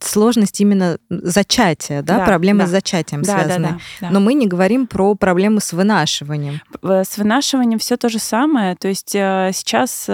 сложность 0.01 0.59
именно 0.59 0.97
зачатия, 1.09 2.01
да, 2.01 2.17
да 2.17 2.25
проблемы 2.25 2.61
да. 2.61 2.67
с 2.67 2.71
зачатием 2.71 3.21
да, 3.21 3.33
связанные. 3.33 3.71
Да, 3.71 3.77
да, 4.01 4.07
да. 4.07 4.09
Но 4.11 4.19
мы 4.19 4.33
не 4.33 4.47
говорим 4.47 4.87
про 4.87 5.15
проблемы 5.15 5.61
с 5.61 5.71
вынашиванием. 5.71 6.59
С 6.81 7.17
вынашиванием 7.17 7.79
все 7.79 7.95
то 7.95 8.09
же 8.09 8.19
самое. 8.19 8.75
То 8.75 8.87
есть 8.87 9.15
э, 9.15 9.51
сейчас 9.53 10.09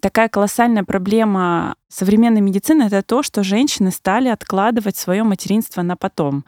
такая 0.00 0.28
колоссальная 0.28 0.84
проблема 0.84 1.74
современной 1.88 2.40
медицины 2.40 2.84
это 2.84 3.02
то, 3.02 3.22
что 3.22 3.42
женщины 3.42 3.90
стали 3.90 4.28
откладывать 4.28 4.96
свое 4.96 5.22
материнство 5.22 5.82
на 5.82 5.96
потом. 5.96 6.44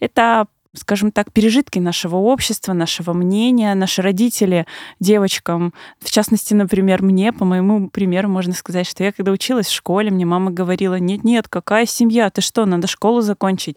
Это 0.00 0.46
скажем 0.74 1.12
так, 1.12 1.32
пережитки 1.32 1.78
нашего 1.78 2.16
общества, 2.16 2.72
нашего 2.72 3.12
мнения. 3.12 3.74
Наши 3.74 4.02
родители 4.02 4.66
девочкам, 5.00 5.72
в 5.98 6.10
частности, 6.10 6.52
например, 6.52 7.02
мне, 7.02 7.32
по 7.32 7.44
моему 7.44 7.88
примеру, 7.88 8.28
можно 8.28 8.52
сказать, 8.52 8.86
что 8.86 9.02
я 9.02 9.12
когда 9.12 9.32
училась 9.32 9.66
в 9.66 9.74
школе, 9.74 10.10
мне 10.10 10.26
мама 10.26 10.50
говорила, 10.50 10.96
нет-нет, 10.96 11.48
какая 11.48 11.86
семья, 11.86 12.28
ты 12.30 12.42
что, 12.42 12.66
надо 12.66 12.86
школу 12.86 13.22
закончить. 13.22 13.76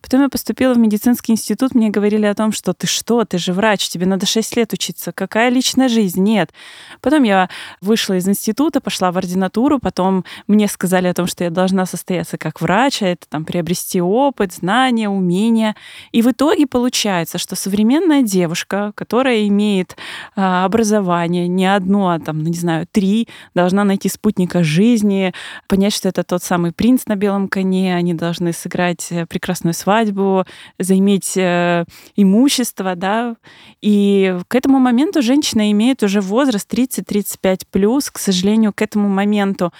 Потом 0.00 0.22
я 0.22 0.28
поступила 0.28 0.74
в 0.74 0.78
медицинский 0.78 1.32
институт, 1.32 1.74
мне 1.74 1.90
говорили 1.90 2.26
о 2.26 2.34
том, 2.34 2.50
что 2.52 2.72
ты 2.72 2.86
что, 2.86 3.24
ты 3.24 3.38
же 3.38 3.52
врач, 3.52 3.88
тебе 3.88 4.06
надо 4.06 4.26
6 4.26 4.56
лет 4.56 4.72
учиться, 4.72 5.12
какая 5.12 5.48
личная 5.48 5.88
жизнь, 5.88 6.22
нет. 6.22 6.52
Потом 7.00 7.22
я 7.22 7.48
вышла 7.80 8.14
из 8.14 8.28
института, 8.28 8.80
пошла 8.80 9.12
в 9.12 9.18
ординатуру, 9.18 9.78
потом 9.78 10.24
мне 10.48 10.66
сказали 10.66 11.06
о 11.06 11.14
том, 11.14 11.26
что 11.26 11.44
я 11.44 11.50
должна 11.50 11.86
состояться 11.86 12.36
как 12.36 12.60
врач, 12.60 13.02
а 13.02 13.06
это 13.06 13.28
там 13.28 13.44
приобрести 13.44 14.00
опыт, 14.00 14.52
знания, 14.52 15.08
умения. 15.08 15.76
И 16.10 16.20
в 16.20 16.31
итоге 16.32 16.66
получается, 16.66 17.38
что 17.38 17.56
современная 17.56 18.22
девушка, 18.22 18.92
которая 18.94 19.46
имеет 19.48 19.96
а, 20.34 20.64
образование 20.64 21.48
не 21.48 21.66
одно, 21.66 22.10
а 22.10 22.18
там, 22.18 22.40
ну, 22.40 22.48
не 22.48 22.56
знаю, 22.56 22.86
три, 22.90 23.28
должна 23.54 23.84
найти 23.84 24.08
спутника 24.08 24.64
жизни, 24.64 25.32
понять, 25.68 25.94
что 25.94 26.08
это 26.08 26.24
тот 26.24 26.42
самый 26.42 26.72
принц 26.72 27.06
на 27.06 27.16
белом 27.16 27.48
коне, 27.48 27.94
они 27.94 28.14
должны 28.14 28.52
сыграть 28.52 29.06
э, 29.10 29.26
прекрасную 29.26 29.74
свадьбу, 29.74 30.44
заиметь 30.78 31.36
э, 31.36 31.84
имущество, 32.16 32.96
да, 32.96 33.36
и 33.80 34.36
к 34.48 34.54
этому 34.54 34.78
моменту 34.78 35.22
женщина 35.22 35.70
имеет 35.70 36.02
уже 36.02 36.20
возраст 36.20 36.72
30-35 36.72 37.62
плюс, 37.70 38.10
к 38.10 38.18
сожалению, 38.18 38.72
к 38.72 38.82
этому 38.82 39.08
моменту 39.08 39.72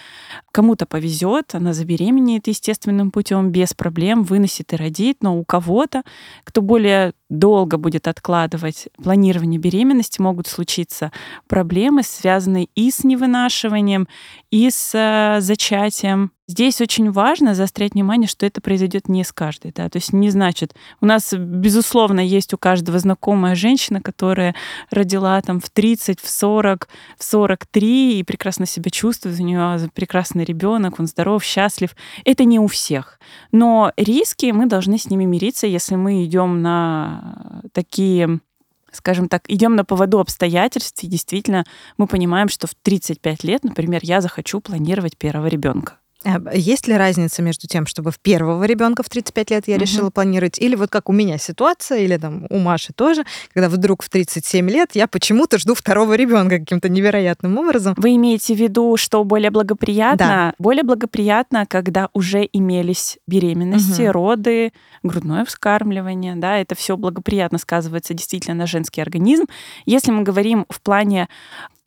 кому-то 0.52 0.86
повезет, 0.86 1.54
она 1.54 1.72
забеременеет 1.72 2.46
естественным 2.46 3.10
путем 3.10 3.50
без 3.50 3.74
проблем, 3.74 4.22
выносит 4.22 4.72
и 4.72 4.76
родит, 4.76 5.18
но 5.22 5.38
у 5.38 5.44
кого-то 5.44 6.02
кто 6.44 6.62
более 6.62 7.12
долго 7.28 7.76
будет 7.76 8.08
откладывать 8.08 8.88
планирование 9.02 9.58
беременности, 9.58 10.20
могут 10.20 10.46
случиться 10.46 11.12
проблемы, 11.48 12.02
связанные 12.02 12.68
и 12.74 12.90
с 12.90 13.04
невынашиванием, 13.04 14.08
и 14.50 14.70
с 14.70 14.92
э, 14.94 15.40
зачатием. 15.40 16.32
Здесь 16.48 16.80
очень 16.80 17.12
важно 17.12 17.54
заострять 17.54 17.94
внимание, 17.94 18.26
что 18.26 18.44
это 18.44 18.60
произойдет 18.60 19.08
не 19.08 19.22
с 19.22 19.32
каждой. 19.32 19.72
Да? 19.72 19.88
То 19.88 19.98
есть 19.98 20.12
не 20.12 20.28
значит, 20.28 20.74
у 21.00 21.06
нас, 21.06 21.32
безусловно, 21.32 22.18
есть 22.18 22.52
у 22.52 22.58
каждого 22.58 22.98
знакомая 22.98 23.54
женщина, 23.54 24.00
которая 24.00 24.56
родила 24.90 25.40
там 25.40 25.60
в 25.60 25.70
30, 25.70 26.20
в 26.20 26.28
40, 26.28 26.88
в 27.16 27.24
43 27.24 28.18
и 28.18 28.24
прекрасно 28.24 28.66
себя 28.66 28.90
чувствует, 28.90 29.38
у 29.38 29.42
нее 29.44 29.88
прекрасный 29.94 30.44
ребенок, 30.44 30.98
он 30.98 31.06
здоров, 31.06 31.44
счастлив. 31.44 31.94
Это 32.24 32.42
не 32.42 32.58
у 32.58 32.66
всех. 32.66 33.20
Но 33.52 33.92
риски 33.96 34.46
мы 34.46 34.66
должны 34.66 34.98
с 34.98 35.08
ними 35.08 35.24
мириться, 35.24 35.68
если 35.68 35.94
мы 35.94 36.24
идем 36.24 36.60
на 36.60 37.62
такие 37.72 38.40
скажем 38.90 39.28
так, 39.28 39.48
идем 39.48 39.74
на 39.74 39.86
поводу 39.86 40.20
обстоятельств, 40.20 41.02
и 41.02 41.06
действительно 41.06 41.64
мы 41.96 42.06
понимаем, 42.06 42.50
что 42.50 42.66
в 42.66 42.74
35 42.74 43.42
лет, 43.42 43.64
например, 43.64 44.00
я 44.04 44.20
захочу 44.20 44.60
планировать 44.60 45.16
первого 45.16 45.46
ребенка. 45.46 45.96
А 46.24 46.54
есть 46.54 46.88
ли 46.88 46.94
разница 46.94 47.42
между 47.42 47.66
тем, 47.66 47.86
чтобы 47.86 48.10
в 48.10 48.18
первого 48.18 48.64
ребенка 48.64 49.02
в 49.02 49.08
35 49.08 49.50
лет 49.50 49.68
я 49.68 49.76
угу. 49.76 49.82
решила 49.82 50.10
планировать, 50.10 50.58
или 50.58 50.74
вот 50.74 50.90
как 50.90 51.08
у 51.08 51.12
меня 51.12 51.38
ситуация, 51.38 51.98
или 51.98 52.16
там 52.16 52.46
у 52.50 52.58
Маши 52.58 52.92
тоже, 52.92 53.24
когда 53.52 53.68
вдруг 53.68 54.02
в 54.02 54.08
37 54.08 54.68
лет 54.70 54.90
я 54.94 55.06
почему-то 55.06 55.58
жду 55.58 55.74
второго 55.74 56.14
ребенка 56.14 56.58
каким-то 56.58 56.88
невероятным 56.88 57.58
образом. 57.58 57.94
Вы 57.96 58.16
имеете 58.16 58.54
в 58.54 58.58
виду, 58.58 58.96
что 58.96 59.24
более 59.24 59.50
благоприятно? 59.50 60.16
Да. 60.18 60.54
Более 60.58 60.82
благоприятно, 60.82 61.66
когда 61.66 62.08
уже 62.12 62.48
имелись 62.52 63.18
беременности, 63.26 64.02
угу. 64.02 64.12
роды, 64.12 64.72
грудное 65.02 65.44
вскармливание, 65.44 66.36
да, 66.36 66.58
это 66.58 66.74
все 66.74 66.96
благоприятно 66.96 67.58
сказывается 67.58 68.14
действительно 68.14 68.54
на 68.54 68.66
женский 68.66 69.00
организм. 69.00 69.44
Если 69.86 70.10
мы 70.10 70.22
говорим 70.22 70.66
в 70.68 70.80
плане 70.80 71.28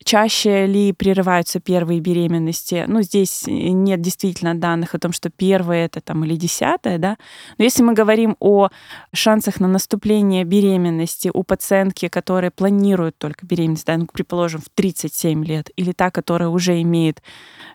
Чаще 0.06 0.66
ли 0.66 0.92
прерываются 0.92 1.58
первые 1.58 1.98
беременности? 1.98 2.84
Ну, 2.86 3.02
здесь 3.02 3.42
нет 3.48 4.00
действительно 4.00 4.54
данных 4.54 4.94
о 4.94 5.00
том, 5.00 5.10
что 5.10 5.30
первое 5.30 5.86
это 5.86 6.00
там 6.00 6.24
или 6.24 6.36
десятое, 6.36 6.98
да. 6.98 7.16
Но 7.58 7.64
если 7.64 7.82
мы 7.82 7.92
говорим 7.92 8.36
о 8.38 8.68
шансах 9.12 9.58
на 9.58 9.66
наступление 9.66 10.44
беременности 10.44 11.28
у 11.34 11.42
пациентки, 11.42 12.06
которые 12.06 12.52
планируют 12.52 13.18
только 13.18 13.46
беременность, 13.46 13.84
да, 13.84 13.96
ну, 13.96 14.06
предположим, 14.06 14.60
в 14.60 14.68
37 14.68 15.44
лет, 15.44 15.70
или 15.74 15.90
та, 15.90 16.12
которая 16.12 16.50
уже 16.50 16.80
имеет 16.82 17.20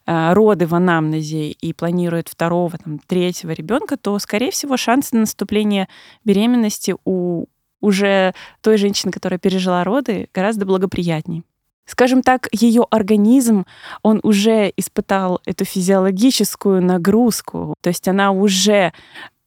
э, 0.05 0.31
роды 0.31 0.67
в 0.67 0.73
анамнезе 0.73 1.50
и 1.50 1.73
планирует 1.73 2.29
второго, 2.29 2.77
там, 2.77 3.00
третьего 3.00 3.51
ребенка, 3.51 3.97
то, 3.97 4.17
скорее 4.19 4.51
всего, 4.51 4.77
шансы 4.77 5.15
на 5.15 5.21
наступление 5.21 5.89
беременности 6.23 6.95
у 7.03 7.47
уже 7.81 8.33
той 8.61 8.77
женщины, 8.77 9.11
которая 9.11 9.38
пережила 9.38 9.83
роды, 9.83 10.29
гораздо 10.33 10.65
благоприятнее 10.65 11.43
скажем 11.85 12.21
так, 12.21 12.47
ее 12.51 12.85
организм, 12.89 13.65
он 14.01 14.19
уже 14.23 14.71
испытал 14.77 15.41
эту 15.45 15.65
физиологическую 15.65 16.81
нагрузку, 16.81 17.75
то 17.81 17.89
есть 17.89 18.07
она 18.07 18.31
уже 18.31 18.93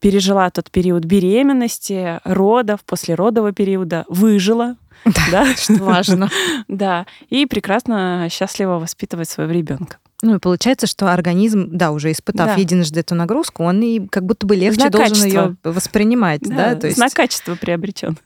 пережила 0.00 0.50
тот 0.50 0.70
период 0.70 1.04
беременности, 1.04 2.20
родов, 2.24 2.84
послеродового 2.84 3.52
периода, 3.52 4.04
выжила, 4.08 4.76
да, 5.30 5.54
что 5.56 5.82
важно. 5.82 6.30
Да, 6.68 7.06
и 7.30 7.46
прекрасно, 7.46 8.28
счастливо 8.30 8.78
воспитывать 8.78 9.28
своего 9.28 9.52
ребенка. 9.52 9.98
Ну 10.25 10.37
и 10.37 10.38
получается, 10.38 10.87
что 10.87 11.12
организм, 11.12 11.69
да, 11.71 11.90
уже 11.90 12.11
испытав 12.11 12.47
да. 12.47 12.54
единожды 12.54 13.00
эту 13.00 13.14
нагрузку, 13.14 13.62
он 13.62 13.83
и 13.83 14.07
как 14.09 14.25
будто 14.25 14.47
бы 14.47 14.57
легче 14.57 14.81
знак 14.81 14.93
должен 14.93 15.26
ее 15.26 15.57
воспринимать, 15.62 16.40
да, 16.40 16.71
да? 16.71 16.76
то 16.76 16.87
есть... 16.87 16.97
знак 16.97 17.12
качества 17.12 17.57
приобретен. 17.57 18.19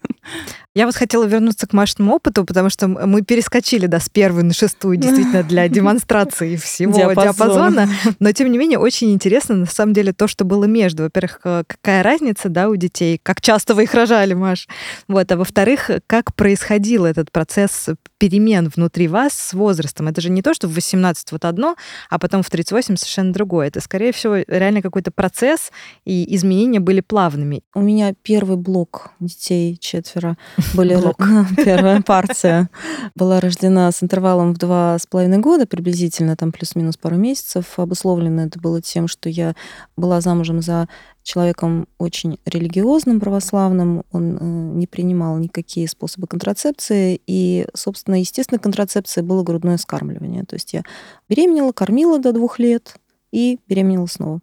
Я 0.74 0.86
вот 0.86 0.94
хотела 0.94 1.24
вернуться 1.24 1.66
к 1.66 1.72
Машиному 1.72 2.14
опыту, 2.14 2.44
потому 2.44 2.70
что 2.70 2.86
мы 2.86 3.22
перескочили, 3.22 3.86
да, 3.86 3.98
с 3.98 4.08
первой 4.08 4.44
на 4.44 4.52
шестую, 4.52 4.96
действительно, 4.96 5.42
для 5.42 5.68
демонстрации 5.68 6.54
всего 6.54 6.92
диапазона. 6.92 7.32
диапазона. 7.32 7.88
Но, 8.20 8.30
тем 8.30 8.52
не 8.52 8.58
менее, 8.58 8.78
очень 8.78 9.12
интересно, 9.12 9.56
на 9.56 9.66
самом 9.66 9.92
деле, 9.92 10.12
то, 10.12 10.28
что 10.28 10.44
было 10.44 10.66
между. 10.66 11.02
Во-первых, 11.02 11.40
какая 11.66 12.04
разница, 12.04 12.48
да, 12.48 12.68
у 12.68 12.76
детей, 12.76 13.18
как 13.20 13.40
часто 13.40 13.74
вы 13.74 13.84
их 13.84 13.94
рожали, 13.94 14.34
Маш. 14.34 14.68
Вот, 15.08 15.32
а 15.32 15.36
во-вторых, 15.36 15.90
как 16.06 16.32
происходил 16.36 17.06
этот 17.06 17.32
процесс 17.32 17.88
перемен 18.18 18.68
внутри 18.74 19.08
вас 19.08 19.32
с 19.32 19.52
возрастом. 19.54 20.08
Это 20.08 20.20
же 20.20 20.30
не 20.30 20.42
то, 20.42 20.54
что 20.54 20.68
в 20.68 20.74
18 20.74 21.32
вот 21.32 21.44
одно, 21.44 21.76
а 22.10 22.18
потом 22.18 22.42
в 22.42 22.50
38 22.50 22.96
совершенно 22.96 23.32
другое. 23.32 23.68
Это, 23.68 23.80
скорее 23.80 24.12
всего, 24.12 24.36
реально 24.46 24.82
какой-то 24.82 25.10
процесс, 25.10 25.70
и 26.04 26.34
изменения 26.34 26.80
были 26.80 27.00
плавными. 27.00 27.62
У 27.74 27.80
меня 27.80 28.14
первый 28.22 28.56
блок 28.56 29.12
детей 29.20 29.76
четверо 29.80 30.36
были 30.74 30.98
первая 31.56 32.02
партия 32.02 32.68
была 33.14 33.40
рождена 33.40 33.90
с 33.90 34.02
интервалом 34.02 34.54
в 34.54 34.58
два 34.58 34.98
с 34.98 35.06
половиной 35.06 35.38
года 35.38 35.66
приблизительно, 35.66 36.36
там 36.36 36.52
плюс-минус 36.52 36.96
пару 36.96 37.16
месяцев. 37.16 37.78
Обусловлено 37.78 38.42
это 38.42 38.58
было 38.58 38.82
тем, 38.82 39.08
что 39.08 39.28
я 39.28 39.54
была 39.96 40.20
замужем 40.20 40.60
за 40.60 40.88
человеком 41.28 41.86
очень 41.98 42.40
религиозным, 42.46 43.20
православным, 43.20 44.02
он 44.12 44.36
э, 44.36 44.44
не 44.78 44.86
принимал 44.86 45.36
никакие 45.36 45.86
способы 45.86 46.26
контрацепции, 46.26 47.20
и, 47.26 47.66
собственно, 47.74 48.18
естественной 48.18 48.58
контрацепцией 48.58 49.26
было 49.26 49.42
грудное 49.42 49.76
скармливание. 49.76 50.44
То 50.44 50.54
есть 50.54 50.72
я 50.72 50.82
беременела, 51.28 51.72
кормила 51.72 52.18
до 52.18 52.32
двух 52.32 52.58
лет 52.58 52.96
и 53.30 53.58
беременела 53.68 54.06
снова. 54.06 54.40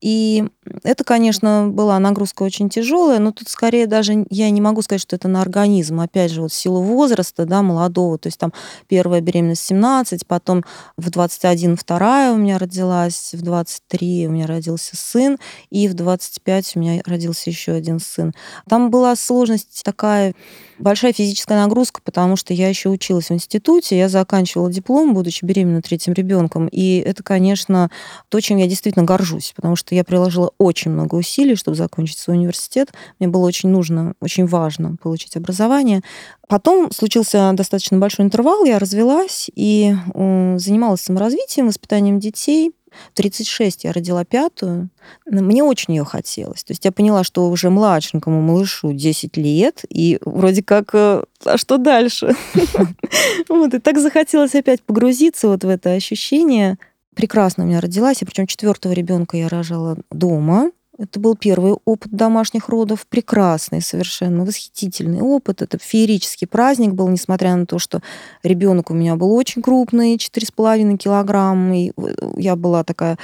И 0.00 0.48
это, 0.82 1.04
конечно, 1.04 1.68
была 1.68 1.98
нагрузка 1.98 2.42
очень 2.42 2.68
тяжелая, 2.68 3.18
но 3.18 3.32
тут 3.32 3.48
скорее 3.48 3.86
даже 3.86 4.24
я 4.30 4.50
не 4.50 4.60
могу 4.60 4.82
сказать, 4.82 5.02
что 5.02 5.16
это 5.16 5.28
на 5.28 5.42
организм. 5.42 6.00
Опять 6.00 6.30
же, 6.30 6.42
вот 6.42 6.52
в 6.52 6.54
силу 6.54 6.82
возраста, 6.82 7.44
да, 7.46 7.62
молодого. 7.62 8.18
То 8.18 8.28
есть 8.28 8.38
там 8.38 8.52
первая 8.88 9.20
беременность 9.20 9.62
17, 9.66 10.26
потом 10.26 10.64
в 10.96 11.10
21 11.10 11.76
вторая 11.76 12.32
у 12.32 12.36
меня 12.36 12.58
родилась, 12.58 13.30
в 13.32 13.42
23 13.42 14.28
у 14.28 14.30
меня 14.30 14.46
родился 14.46 14.96
сын, 14.96 15.38
и 15.70 15.88
в 15.88 15.94
25 15.94 16.76
у 16.76 16.80
меня 16.80 17.02
родился 17.04 17.50
еще 17.50 17.72
один 17.72 18.00
сын. 18.00 18.32
Там 18.68 18.90
была 18.90 19.16
сложность 19.16 19.82
такая 19.84 20.34
большая 20.80 21.12
физическая 21.12 21.60
нагрузка, 21.62 22.00
потому 22.02 22.36
что 22.36 22.52
я 22.54 22.68
еще 22.68 22.88
училась 22.88 23.28
в 23.28 23.32
институте, 23.32 23.98
я 23.98 24.08
заканчивала 24.08 24.70
диплом, 24.72 25.14
будучи 25.14 25.44
беременна 25.44 25.82
третьим 25.82 26.14
ребенком, 26.14 26.68
и 26.68 26.98
это, 26.98 27.22
конечно, 27.22 27.90
то, 28.28 28.40
чем 28.40 28.56
я 28.58 28.66
действительно 28.66 29.04
горжусь, 29.04 29.52
потому 29.54 29.76
что 29.76 29.94
я 29.94 30.04
приложила 30.04 30.52
очень 30.60 30.90
много 30.90 31.14
усилий, 31.14 31.56
чтобы 31.56 31.76
закончить 31.76 32.18
свой 32.18 32.36
университет. 32.36 32.92
Мне 33.18 33.28
было 33.28 33.46
очень 33.46 33.70
нужно, 33.70 34.12
очень 34.20 34.46
важно 34.46 34.96
получить 35.02 35.36
образование. 35.36 36.02
Потом 36.48 36.92
случился 36.92 37.50
достаточно 37.54 37.96
большой 37.98 38.26
интервал, 38.26 38.64
я 38.66 38.78
развелась 38.78 39.50
и 39.54 39.94
занималась 40.14 41.00
саморазвитием, 41.00 41.66
воспитанием 41.66 42.20
детей, 42.20 42.72
в 42.90 43.14
36 43.14 43.84
я 43.84 43.92
родила 43.92 44.24
пятую. 44.24 44.90
Мне 45.26 45.62
очень 45.62 45.94
ее 45.94 46.04
хотелось. 46.04 46.64
То 46.64 46.72
есть 46.72 46.84
я 46.84 46.92
поняла, 46.92 47.24
что 47.24 47.48
уже 47.48 47.70
младшенькому 47.70 48.40
малышу 48.40 48.92
10 48.92 49.36
лет, 49.36 49.84
и 49.88 50.18
вроде 50.24 50.62
как, 50.62 50.90
э, 50.94 51.22
а 51.44 51.58
что 51.58 51.78
дальше? 51.78 52.34
Вот, 53.48 53.74
и 53.74 53.78
так 53.78 53.98
захотелось 53.98 54.54
опять 54.54 54.82
погрузиться 54.82 55.48
вот 55.48 55.64
в 55.64 55.68
это 55.68 55.92
ощущение. 55.92 56.78
Прекрасно 57.14 57.64
у 57.64 57.66
меня 57.66 57.80
родилась, 57.80 58.22
и 58.22 58.24
причем 58.24 58.46
четвертого 58.46 58.92
ребенка 58.92 59.36
я 59.36 59.48
рожала 59.48 59.98
дома. 60.10 60.70
Это 61.00 61.18
был 61.18 61.34
первый 61.34 61.76
опыт 61.86 62.12
домашних 62.12 62.68
родов, 62.68 63.06
прекрасный, 63.06 63.80
совершенно 63.80 64.44
восхитительный 64.44 65.22
опыт. 65.22 65.62
Это 65.62 65.78
феерический 65.80 66.46
праздник 66.46 66.92
был, 66.92 67.08
несмотря 67.08 67.56
на 67.56 67.64
то, 67.64 67.78
что 67.78 68.02
ребенок 68.42 68.90
у 68.90 68.94
меня 68.94 69.16
был 69.16 69.32
очень 69.32 69.62
крупный, 69.62 70.16
4,5 70.16 70.98
килограмм, 70.98 71.72
и 71.72 71.92
я 72.36 72.54
была 72.54 72.84
такая, 72.84 73.16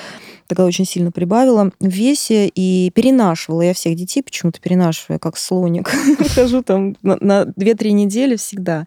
тогда 0.47 0.65
очень 0.65 0.87
сильно 0.87 1.13
прибавила 1.13 1.71
в 1.79 1.87
весе, 1.87 2.49
и 2.49 2.91
перенашивала 2.95 3.61
я 3.61 3.75
всех 3.75 3.95
детей, 3.95 4.23
почему-то 4.23 4.59
перенашиваю, 4.59 5.21
как 5.21 5.37
слоник. 5.37 5.89
Хожу 6.35 6.63
там 6.63 6.97
на 7.03 7.43
2-3 7.43 7.91
недели 7.91 8.37
всегда. 8.37 8.87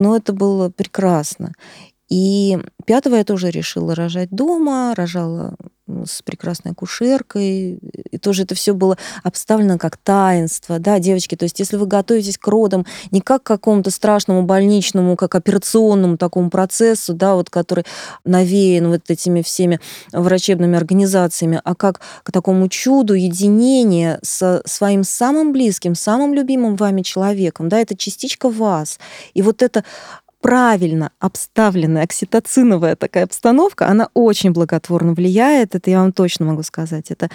Но 0.00 0.16
это 0.16 0.32
было 0.32 0.68
прекрасно. 0.68 1.52
И 2.08 2.58
пятого 2.84 3.16
я 3.16 3.24
тоже 3.24 3.50
решила 3.50 3.94
рожать 3.94 4.30
дома, 4.30 4.94
рожала 4.94 5.56
с 6.04 6.22
прекрасной 6.22 6.74
кушеркой. 6.74 7.78
И 8.10 8.18
тоже 8.18 8.42
это 8.42 8.54
все 8.54 8.74
было 8.74 8.96
обставлено 9.22 9.78
как 9.78 9.96
таинство, 9.96 10.78
да, 10.78 10.98
девочки. 10.98 11.36
То 11.36 11.44
есть 11.44 11.58
если 11.58 11.76
вы 11.76 11.86
готовитесь 11.86 12.38
к 12.38 12.46
родам 12.48 12.86
не 13.10 13.20
как 13.20 13.42
к 13.42 13.46
какому-то 13.46 13.90
страшному 13.90 14.42
больничному, 14.42 15.16
как 15.16 15.34
операционному 15.34 16.16
такому 16.16 16.50
процессу, 16.50 17.14
да, 17.14 17.34
вот 17.34 17.50
который 17.50 17.84
навеян 18.24 18.88
вот 18.88 19.02
этими 19.08 19.42
всеми 19.42 19.80
врачебными 20.12 20.76
организациями, 20.76 21.60
а 21.62 21.74
как 21.74 22.00
к 22.22 22.32
такому 22.32 22.68
чуду 22.68 23.14
единения 23.14 24.18
со 24.22 24.62
своим 24.64 25.04
самым 25.04 25.52
близким, 25.52 25.94
самым 25.94 26.34
любимым 26.34 26.76
вами 26.76 27.02
человеком, 27.02 27.68
да, 27.68 27.78
это 27.78 27.96
частичка 27.96 28.48
вас. 28.48 28.98
И 29.34 29.42
вот 29.42 29.62
это 29.62 29.84
правильно 30.46 31.10
обставленная 31.18 32.04
окситоциновая 32.04 32.94
такая 32.94 33.24
обстановка, 33.24 33.88
она 33.88 34.10
очень 34.14 34.52
благотворно 34.52 35.12
влияет, 35.12 35.74
это 35.74 35.90
я 35.90 35.98
вам 35.98 36.12
точно 36.12 36.44
могу 36.44 36.62
сказать. 36.62 37.10
Это 37.10 37.30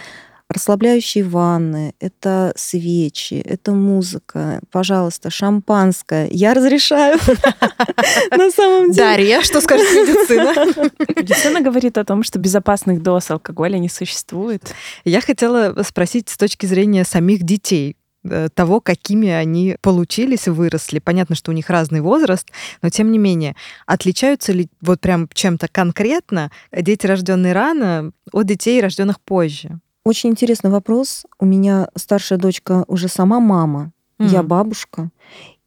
расслабляющие 0.47 1.25
ванны, 1.25 1.93
это 1.99 2.53
свечи, 2.55 3.33
это 3.33 3.73
музыка, 3.73 4.61
пожалуйста, 4.71 5.29
шампанское. 5.29 6.29
Я 6.31 6.53
разрешаю. 6.53 7.19
На 8.31 8.49
самом 8.49 8.91
деле. 8.91 9.05
Дарья, 9.05 9.41
что 9.41 9.59
скажет 9.59 9.87
медицина? 9.91 10.89
Медицина 11.17 11.59
говорит 11.59 11.97
о 11.97 12.05
том, 12.05 12.23
что 12.23 12.39
безопасных 12.39 13.03
доз 13.03 13.29
алкоголя 13.29 13.77
не 13.77 13.89
существует. 13.89 14.73
Я 15.03 15.19
хотела 15.19 15.83
спросить 15.83 16.29
с 16.29 16.37
точки 16.37 16.65
зрения 16.65 17.03
самих 17.03 17.43
детей. 17.43 17.97
Э, 18.23 18.49
того, 18.53 18.81
какими 18.81 19.29
они 19.29 19.77
получились, 19.81 20.47
выросли. 20.47 20.99
Понятно, 20.99 21.35
что 21.35 21.51
у 21.51 21.55
них 21.55 21.69
разный 21.69 22.01
возраст, 22.01 22.47
но 22.83 22.89
тем 22.89 23.11
не 23.11 23.17
менее, 23.17 23.55
отличаются 23.87 24.51
ли 24.51 24.69
вот 24.79 24.99
прям 25.01 25.27
чем-то 25.33 25.67
конкретно 25.67 26.51
дети, 26.71 27.07
рожденные 27.07 27.53
рано, 27.53 28.11
от 28.31 28.45
детей, 28.45 28.79
рожденных 28.79 29.19
позже? 29.19 29.79
Очень 30.03 30.31
интересный 30.31 30.69
вопрос. 30.69 31.25
У 31.39 31.45
меня 31.45 31.89
старшая 31.95 32.37
дочка 32.37 32.85
уже 32.87 33.07
сама 33.07 33.39
мама, 33.39 33.91
mm. 34.19 34.27
я 34.27 34.43
бабушка. 34.43 35.09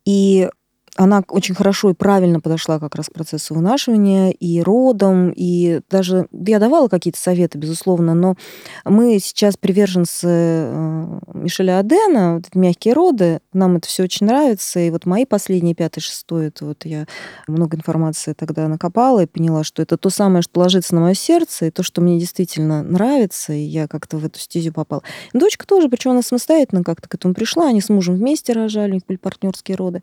И 0.04 0.48
она 0.96 1.24
очень 1.28 1.54
хорошо 1.54 1.90
и 1.90 1.94
правильно 1.94 2.40
подошла 2.40 2.78
как 2.78 2.94
раз 2.94 3.06
к 3.08 3.12
процессу 3.12 3.54
вынашивания 3.54 4.30
и 4.30 4.62
родам, 4.62 5.32
и 5.34 5.80
даже 5.90 6.28
я 6.32 6.58
давала 6.58 6.88
какие-то 6.88 7.18
советы, 7.18 7.58
безусловно, 7.58 8.14
но 8.14 8.36
мы 8.84 9.18
сейчас 9.18 9.56
приверженцы 9.56 10.28
э, 10.28 11.18
Мишеля 11.32 11.80
Адена, 11.80 12.36
вот 12.36 12.54
мягкие 12.54 12.94
роды, 12.94 13.40
нам 13.52 13.76
это 13.76 13.88
все 13.88 14.04
очень 14.04 14.26
нравится, 14.26 14.80
и 14.80 14.90
вот 14.90 15.04
мои 15.06 15.24
последние 15.24 15.74
пятый, 15.74 16.00
шестой, 16.00 16.46
это 16.46 16.64
вот 16.64 16.84
я 16.84 17.06
много 17.48 17.76
информации 17.76 18.32
тогда 18.32 18.68
накопала 18.68 19.24
и 19.24 19.26
поняла, 19.26 19.64
что 19.64 19.82
это 19.82 19.96
то 19.96 20.10
самое, 20.10 20.42
что 20.42 20.60
ложится 20.60 20.94
на 20.94 21.00
мое 21.00 21.14
сердце, 21.14 21.66
и 21.66 21.70
то, 21.70 21.82
что 21.82 22.00
мне 22.00 22.20
действительно 22.20 22.82
нравится, 22.82 23.52
и 23.52 23.60
я 23.60 23.88
как-то 23.88 24.18
в 24.18 24.24
эту 24.24 24.38
стезю 24.38 24.72
попала. 24.72 25.02
Дочка 25.32 25.66
тоже, 25.66 25.88
причем 25.88 26.12
она 26.12 26.22
самостоятельно 26.22 26.84
как-то 26.84 27.08
к 27.08 27.14
этому 27.14 27.34
пришла, 27.34 27.68
они 27.68 27.80
с 27.80 27.88
мужем 27.88 28.14
вместе 28.14 28.52
рожали, 28.52 28.92
у 28.92 28.94
них 28.94 29.06
были 29.06 29.16
партнерские 29.16 29.76
роды. 29.76 30.02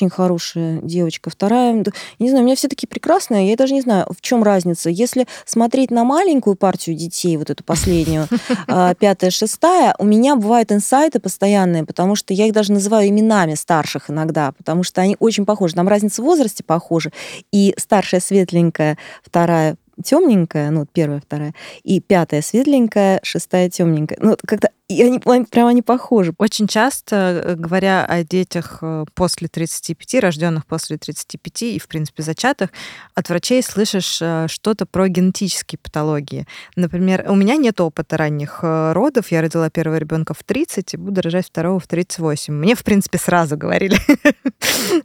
Очень 0.00 0.08
хорошая 0.08 0.80
девочка. 0.80 1.28
Вторая, 1.28 1.84
не 2.18 2.30
знаю, 2.30 2.42
у 2.42 2.46
меня 2.46 2.56
все 2.56 2.68
такие 2.68 2.88
прекрасные. 2.88 3.50
Я 3.50 3.56
даже 3.56 3.74
не 3.74 3.82
знаю, 3.82 4.06
в 4.08 4.22
чем 4.22 4.42
разница. 4.42 4.88
Если 4.88 5.26
смотреть 5.44 5.90
на 5.90 6.04
маленькую 6.04 6.56
партию 6.56 6.96
детей, 6.96 7.36
вот 7.36 7.50
эту 7.50 7.62
последнюю, 7.64 8.26
а, 8.66 8.94
пятая, 8.94 9.30
шестая, 9.30 9.94
у 9.98 10.06
меня 10.06 10.36
бывают 10.36 10.72
инсайты 10.72 11.20
постоянные, 11.20 11.84
потому 11.84 12.16
что 12.16 12.32
я 12.32 12.46
их 12.46 12.54
даже 12.54 12.72
называю 12.72 13.10
именами 13.10 13.54
старших 13.54 14.08
иногда, 14.08 14.52
потому 14.52 14.84
что 14.84 15.02
они 15.02 15.18
очень 15.20 15.44
похожи. 15.44 15.74
Там 15.74 15.86
разница 15.86 16.22
в 16.22 16.24
возрасте 16.24 16.64
похожа. 16.64 17.12
И 17.52 17.74
старшая 17.76 18.22
светленькая, 18.22 18.96
вторая 19.22 19.76
темненькая, 20.02 20.70
ну, 20.70 20.86
первая, 20.90 21.20
вторая, 21.20 21.54
и 21.82 22.00
пятая 22.00 22.40
светленькая, 22.40 23.20
шестая 23.22 23.68
темненькая. 23.68 24.18
Ну, 24.22 24.34
как-то 24.46 24.70
и 24.90 25.04
они 25.04 25.20
прям 25.20 25.68
они 25.68 25.82
похожи. 25.82 26.34
Очень 26.38 26.66
часто, 26.66 27.42
э, 27.44 27.54
говоря 27.54 28.04
о 28.04 28.24
детях 28.24 28.78
э, 28.82 29.04
после 29.14 29.46
35, 29.46 30.20
рожденных 30.20 30.66
после 30.66 30.98
35 30.98 31.62
и, 31.62 31.78
в 31.78 31.86
принципе, 31.86 32.24
зачатых, 32.24 32.70
от 33.14 33.28
врачей 33.28 33.62
слышишь 33.62 34.18
э, 34.20 34.46
что-то 34.48 34.86
про 34.86 35.06
генетические 35.06 35.78
патологии. 35.80 36.44
Например, 36.74 37.24
у 37.28 37.36
меня 37.36 37.54
нет 37.54 37.80
опыта 37.80 38.16
ранних 38.16 38.58
родов. 38.62 39.30
Я 39.30 39.42
родила 39.42 39.70
первого 39.70 39.96
ребенка 39.96 40.34
в 40.34 40.42
30 40.42 40.94
и 40.94 40.96
буду 40.96 41.20
рожать 41.20 41.46
второго 41.46 41.78
в 41.78 41.86
38. 41.86 42.52
Мне, 42.52 42.74
в 42.74 42.82
принципе, 42.82 43.18
сразу 43.18 43.56
говорили. 43.56 43.96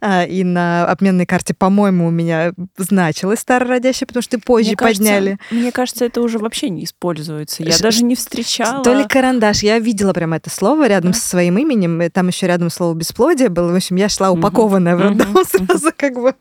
А, 0.02 0.26
и 0.26 0.44
на 0.44 0.86
обменной 0.88 1.26
карте, 1.26 1.54
по-моему, 1.54 2.08
у 2.08 2.12
меня 2.12 2.54
значилось 2.78 3.40
старородящее, 3.40 4.06
потому 4.08 4.22
что 4.22 4.40
позже 4.40 4.76
подняли. 4.76 5.38
Мне 5.50 5.72
кажется, 5.72 6.06
это 6.06 6.22
уже 6.22 6.38
вообще 6.38 6.70
не 6.70 6.84
используется. 6.84 7.64
Я 7.64 7.78
даже 7.78 8.04
не 8.04 8.16
встречала. 8.16 8.84
То 8.84 8.94
ли 8.94 9.06
карандаш. 9.08 9.64
Я 9.64 9.75
видела 9.80 10.14
прям 10.14 10.34
это 10.34 10.50
слово 10.50 10.88
рядом 10.88 11.12
да. 11.12 11.18
со 11.18 11.30
своим 11.30 11.58
именем, 11.58 12.02
и 12.02 12.10
там 12.10 12.28
еще 12.28 12.48
рядом 12.48 12.70
слово 12.70 12.94
бесплодие 12.94 13.50
было. 13.50 13.72
В 13.72 13.76
общем, 13.76 13.96
я 13.96 14.10
шла 14.10 14.32
упакованная 14.32 14.96
в 14.96 15.02
роддом 15.02 15.36
сразу 15.46 15.92
как 15.96 16.14
бы 16.16 16.34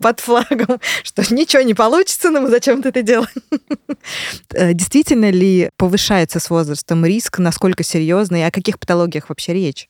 под 0.00 0.20
флагом, 0.20 0.80
что 1.02 1.22
ничего 1.34 1.62
не 1.62 1.74
получится, 1.74 2.30
но 2.30 2.40
мы 2.40 2.50
зачем 2.50 2.82
ты 2.82 2.90
это 2.90 3.02
делаем? 3.02 3.28
Э, 4.52 4.72
действительно 4.72 5.30
ли 5.30 5.70
повышается 5.76 6.40
с 6.40 6.50
возрастом 6.50 7.04
риск, 7.04 7.38
насколько 7.38 7.82
серьезный, 7.82 8.46
о 8.46 8.50
каких 8.50 8.78
патологиях 8.78 9.28
вообще 9.28 9.52
речь? 9.52 9.88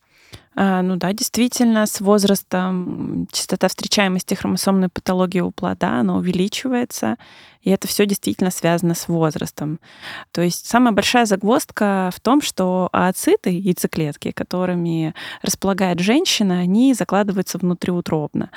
А, 0.62 0.82
ну 0.82 0.96
да, 0.96 1.14
действительно, 1.14 1.86
с 1.86 2.02
возрастом 2.02 3.26
частота 3.32 3.68
встречаемости 3.68 4.34
хромосомной 4.34 4.90
патологии 4.90 5.40
у 5.40 5.50
плода, 5.52 6.00
она 6.00 6.16
увеличивается. 6.16 7.16
И 7.62 7.70
это 7.70 7.86
все 7.86 8.06
действительно 8.06 8.50
связано 8.50 8.94
с 8.94 9.06
возрастом. 9.08 9.80
То 10.32 10.40
есть 10.40 10.66
самая 10.66 10.92
большая 10.92 11.26
загвоздка 11.26 12.10
в 12.14 12.20
том, 12.20 12.40
что 12.40 12.88
ооциты, 12.92 13.50
яйцеклетки, 13.50 14.30
которыми 14.30 15.14
располагает 15.42 16.00
женщина, 16.00 16.60
они 16.60 16.94
закладываются 16.94 17.58
внутриутробно. 17.58 18.50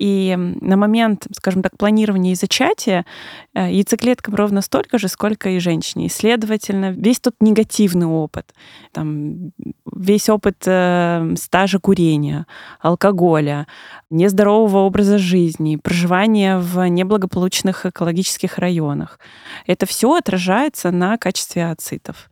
И 0.00 0.36
на 0.36 0.76
момент, 0.76 1.28
скажем 1.36 1.62
так, 1.62 1.76
планирования 1.76 2.32
и 2.32 2.36
зачатия 2.36 3.06
э, 3.54 3.72
яйцеклеткам 3.72 4.34
ровно 4.34 4.62
столько 4.62 4.98
же, 4.98 5.06
сколько 5.06 5.50
и 5.50 5.60
женщине. 5.60 6.06
И, 6.06 6.10
следовательно, 6.10 6.90
весь 6.90 7.20
тот 7.20 7.36
негативный 7.40 8.06
опыт, 8.06 8.52
там, 8.92 9.52
весь 9.92 10.28
опыт 10.28 10.56
э, 10.66 11.34
стажа 11.40 11.80
курения, 11.80 12.46
алкоголя, 12.80 13.66
нездорового 14.10 14.78
образа 14.78 15.18
жизни, 15.18 15.76
проживания 15.76 16.58
в 16.58 16.86
неблагополучных 16.88 17.86
экологических 17.86 18.58
районах. 18.58 19.18
Это 19.66 19.86
все 19.86 20.14
отражается 20.14 20.90
на 20.90 21.18
качестве 21.18 21.70
ацитов. 21.70 22.30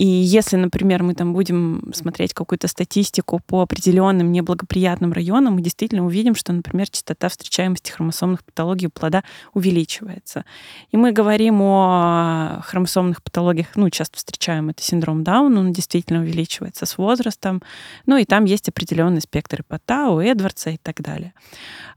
И 0.00 0.06
если, 0.06 0.56
например, 0.56 1.02
мы 1.02 1.12
там 1.12 1.34
будем 1.34 1.92
смотреть 1.92 2.32
какую-то 2.32 2.68
статистику 2.68 3.38
по 3.46 3.60
определенным 3.60 4.32
неблагоприятным 4.32 5.12
районам, 5.12 5.56
мы 5.56 5.60
действительно 5.60 6.06
увидим, 6.06 6.34
что, 6.34 6.54
например, 6.54 6.88
частота 6.88 7.28
встречаемости 7.28 7.90
хромосомных 7.90 8.42
патологий 8.42 8.86
у 8.86 8.90
плода 8.90 9.22
увеличивается. 9.52 10.46
И 10.90 10.96
мы 10.96 11.12
говорим 11.12 11.60
о 11.60 12.62
хромосомных 12.64 13.22
патологиях, 13.22 13.66
ну, 13.74 13.90
часто 13.90 14.16
встречаем 14.16 14.70
это 14.70 14.82
синдром 14.82 15.22
Дауна, 15.22 15.60
он 15.60 15.70
действительно 15.74 16.20
увеличивается 16.20 16.86
с 16.86 16.96
возрастом. 16.96 17.60
Ну, 18.06 18.16
и 18.16 18.24
там 18.24 18.46
есть 18.46 18.70
определенный 18.70 19.20
спектр 19.20 19.60
ипота 19.60 20.18
Эдвардса 20.18 20.70
и 20.70 20.78
так 20.78 21.02
далее. 21.02 21.34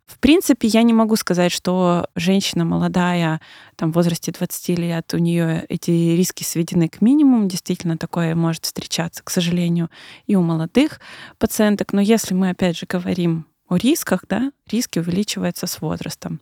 В 0.05 0.19
принципе, 0.19 0.67
я 0.67 0.83
не 0.83 0.93
могу 0.93 1.15
сказать, 1.15 1.51
что 1.51 2.07
женщина 2.15 2.65
молодая, 2.65 3.39
там, 3.77 3.91
в 3.91 3.95
возрасте 3.95 4.31
20 4.31 4.77
лет, 4.77 5.13
у 5.13 5.17
нее 5.17 5.65
эти 5.69 5.91
риски 5.91 6.43
сведены 6.43 6.89
к 6.89 7.01
минимуму. 7.01 7.47
Действительно, 7.47 7.92
такое 7.97 8.35
может 8.35 8.65
встречаться, 8.65 9.23
к 9.23 9.29
сожалению, 9.29 9.89
и 10.27 10.35
у 10.35 10.41
молодых 10.41 10.99
пациенток. 11.37 11.93
Но 11.93 12.01
если 12.01 12.33
мы, 12.33 12.49
опять 12.49 12.77
же, 12.77 12.85
говорим 12.87 13.45
о 13.67 13.77
рисках, 13.77 14.25
да, 14.29 14.51
риски 14.69 14.99
увеличиваются 14.99 15.67
с 15.67 15.81
возрастом. 15.81 16.41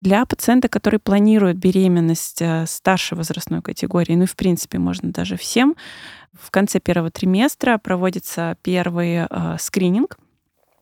Для 0.00 0.24
пациента, 0.26 0.68
который 0.68 0.98
планирует 0.98 1.56
беременность 1.56 2.42
э, 2.42 2.66
старшей 2.66 3.16
возрастной 3.16 3.62
категории, 3.62 4.14
ну 4.14 4.24
и 4.24 4.26
в 4.26 4.36
принципе 4.36 4.78
можно 4.78 5.12
даже 5.12 5.36
всем, 5.36 5.76
в 6.32 6.50
конце 6.50 6.80
первого 6.80 7.10
триместра 7.10 7.78
проводится 7.78 8.56
первый 8.62 9.26
э, 9.28 9.56
скрининг 9.58 10.18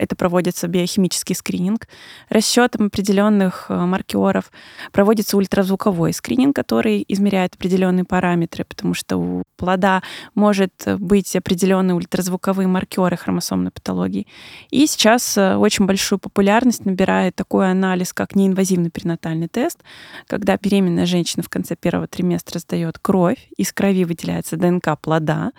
это 0.00 0.16
проводится 0.16 0.66
биохимический 0.66 1.34
скрининг, 1.34 1.86
расчетом 2.30 2.86
определенных 2.86 3.66
э, 3.68 3.74
маркеров, 3.74 4.50
проводится 4.92 5.36
ультразвуковой 5.36 6.14
скрининг, 6.14 6.56
который 6.56 7.04
измеряет 7.06 7.54
определенные 7.54 8.04
параметры, 8.04 8.64
потому 8.64 8.94
что 8.94 9.18
у 9.18 9.42
плода 9.58 10.02
может 10.34 10.72
быть 10.98 11.36
определенные 11.36 11.94
ультразвуковые 11.94 12.66
маркеры 12.66 13.18
хромосомной 13.18 13.70
патологии. 13.70 14.26
И 14.70 14.86
сейчас 14.86 15.36
э, 15.36 15.56
очень 15.56 15.84
большую 15.84 16.18
популярность 16.18 16.86
набирает 16.86 17.36
такой 17.36 17.70
анализ, 17.70 18.14
как 18.14 18.34
неинвазивный 18.34 18.90
перинатальный 18.90 19.48
тест, 19.48 19.80
когда 20.26 20.56
беременная 20.56 21.04
женщина 21.04 21.42
в 21.42 21.50
конце 21.50 21.76
первого 21.76 22.06
триместра 22.06 22.58
сдает 22.58 22.98
кровь, 22.98 23.48
из 23.58 23.70
крови 23.70 24.04
выделяется 24.04 24.56
ДНК 24.56 24.98
плода, 24.98 25.52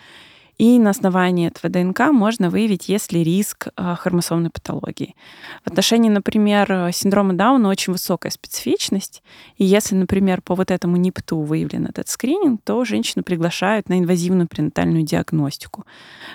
и 0.61 0.77
на 0.77 0.91
основании 0.91 1.47
этого 1.47 1.73
ДНК 1.73 2.11
можно 2.11 2.51
выявить, 2.51 2.87
есть 2.87 3.11
ли 3.11 3.23
риск 3.23 3.69
а, 3.75 3.95
хромосомной 3.95 4.51
патологии. 4.51 5.15
В 5.63 5.71
отношении, 5.71 6.07
например, 6.07 6.91
синдрома 6.93 7.33
Дауна 7.33 7.67
очень 7.67 7.93
высокая 7.93 8.31
специфичность. 8.31 9.23
И 9.57 9.65
если, 9.65 9.95
например, 9.95 10.43
по 10.43 10.53
вот 10.53 10.69
этому 10.69 10.97
НИПТУ 10.97 11.39
выявлен 11.39 11.87
этот 11.87 12.09
скрининг, 12.09 12.61
то 12.63 12.85
женщину 12.85 13.23
приглашают 13.23 13.89
на 13.89 13.97
инвазивную 13.97 14.47
пренатальную 14.47 15.01
диагностику. 15.01 15.83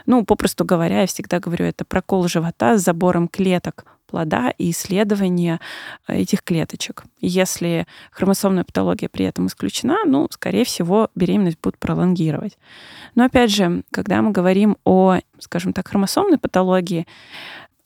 Ну, 0.07 0.25
попросту 0.25 0.65
говоря, 0.65 1.03
я 1.03 1.07
всегда 1.07 1.39
говорю, 1.39 1.65
это 1.65 1.85
прокол 1.85 2.27
живота 2.27 2.79
с 2.79 2.83
забором 2.83 3.29
клеток 3.29 3.87
плода 4.07 4.53
и 4.57 4.71
исследование 4.71 5.61
э, 6.07 6.19
этих 6.19 6.43
клеточек. 6.43 7.05
Если 7.21 7.87
хромосомная 8.11 8.65
патология 8.65 9.09
при 9.09 9.25
этом 9.27 9.47
исключена, 9.47 9.99
ну, 10.05 10.29
скорее 10.31 10.65
всего, 10.65 11.11
беременность 11.15 11.59
будут 11.63 11.79
пролонгировать. 11.79 12.59
Но 13.15 13.25
опять 13.25 13.51
же, 13.51 13.83
когда 13.91 14.23
мы 14.23 14.31
говорим 14.31 14.77
о, 14.85 15.19
скажем 15.39 15.73
так, 15.73 15.89
хромосомной 15.89 16.39
патологии, 16.39 17.07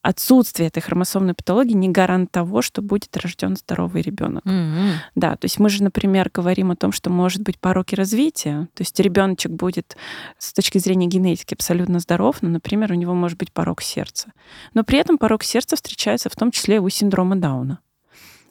отсутствие 0.02 0.68
этой 0.68 0.80
хромосомной 0.80 1.34
патологии 1.34 1.74
не 1.74 1.88
гарант 1.88 2.30
того, 2.30 2.62
что 2.62 2.80
будет 2.82 3.16
рожден 3.16 3.56
здоровый 3.56 4.02
ребенок. 4.02 4.44
Mm-hmm. 4.46 4.92
Да, 5.14 5.36
то 5.36 5.44
есть 5.44 5.58
мы 5.58 5.68
же, 5.68 5.82
например, 5.82 6.30
говорим 6.32 6.70
о 6.70 6.76
том, 6.76 6.92
что 6.92 7.10
может 7.10 7.42
быть 7.42 7.58
пороки 7.58 7.94
развития. 7.94 8.68
То 8.74 8.82
есть 8.82 8.98
ребеночек 8.98 9.52
будет 9.52 9.96
с 10.38 10.52
точки 10.52 10.78
зрения 10.78 11.06
генетики 11.06 11.54
абсолютно 11.54 11.98
здоров, 12.00 12.36
но, 12.40 12.48
например, 12.48 12.92
у 12.92 12.94
него 12.94 13.14
может 13.14 13.38
быть 13.38 13.52
порок 13.52 13.82
сердца. 13.82 14.32
Но 14.74 14.84
при 14.84 14.98
этом 14.98 15.18
порок 15.18 15.42
сердца 15.42 15.76
встречается 15.76 16.30
в 16.30 16.36
том 16.36 16.50
числе 16.50 16.80
у 16.80 16.88
синдрома 16.88 17.36
Дауна. 17.36 17.80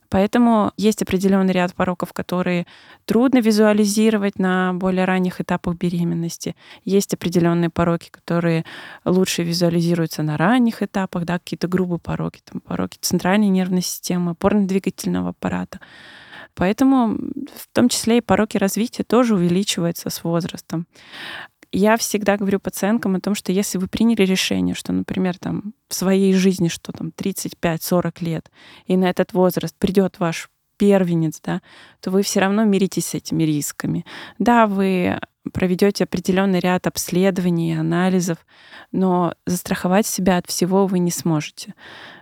Поэтому 0.10 0.74
есть 0.76 1.02
определенный 1.02 1.54
ряд 1.54 1.74
пороков, 1.76 2.13
которые 2.13 2.65
трудно 3.06 3.39
визуализировать 3.39 4.39
на 4.39 4.74
более 4.74 5.06
ранних 5.06 5.39
этапах 5.39 5.76
беременности. 5.76 6.56
Есть 6.84 7.13
определенные 7.13 7.69
пороки, 7.69 8.10
которые 8.10 8.65
лучше 9.06 9.43
визуализируются 9.43 10.24
на 10.24 10.36
ранних 10.38 10.82
этапах, 10.82 11.26
да, 11.26 11.38
какие-то 11.39 11.67
грубые 11.67 12.00
пороки, 12.00 12.41
там, 12.43 12.62
пороки 12.62 12.98
центральной 13.00 13.50
нервной 13.50 13.82
системы, 13.82 14.32
опорно-двигательного 14.32 15.30
аппарата. 15.30 15.80
Поэтому 16.56 17.15
в 17.56 17.67
том 17.72 17.88
числе 17.88 18.17
и 18.17 18.22
пороки 18.22 18.58
развития 18.58 19.04
тоже 19.04 19.36
увеличиваются 19.36 20.10
с 20.10 20.24
возрастом 20.24 20.88
я 21.72 21.98
всегда 21.98 22.38
говорю 22.38 22.60
пациенткам 22.60 23.16
о 23.16 23.20
том, 23.20 23.36
что 23.36 23.52
если 23.52 23.78
вы 23.78 23.88
приняли 23.88 24.24
решение, 24.24 24.76
что, 24.76 24.92
например, 24.92 25.38
там 25.38 25.74
в 25.88 25.94
своей 25.94 26.34
жизни, 26.34 26.68
что 26.68 26.92
там 26.92 27.12
35-40 27.16 28.24
лет, 28.24 28.52
и 28.86 28.98
на 28.98 29.10
этот 29.10 29.34
возраст 29.34 29.76
придет 29.78 30.20
ваш 30.20 30.50
первенец, 30.78 31.42
да, 31.44 31.62
то 32.00 32.10
вы 32.10 32.24
все 32.24 32.40
равно 32.40 32.64
миритесь 32.64 33.08
с 33.08 33.14
этими 33.14 33.44
рисками. 33.44 34.06
Да, 34.40 34.66
вы 34.66 35.20
проведете 35.52 36.06
определенный 36.06 36.60
ряд 36.60 36.88
обследований, 36.88 37.78
анализов, 37.78 38.38
но 38.92 39.34
застраховать 39.46 40.08
себя 40.08 40.38
от 40.38 40.48
всего 40.48 40.88
вы 40.88 41.00
не 41.00 41.12
сможете. 41.12 41.76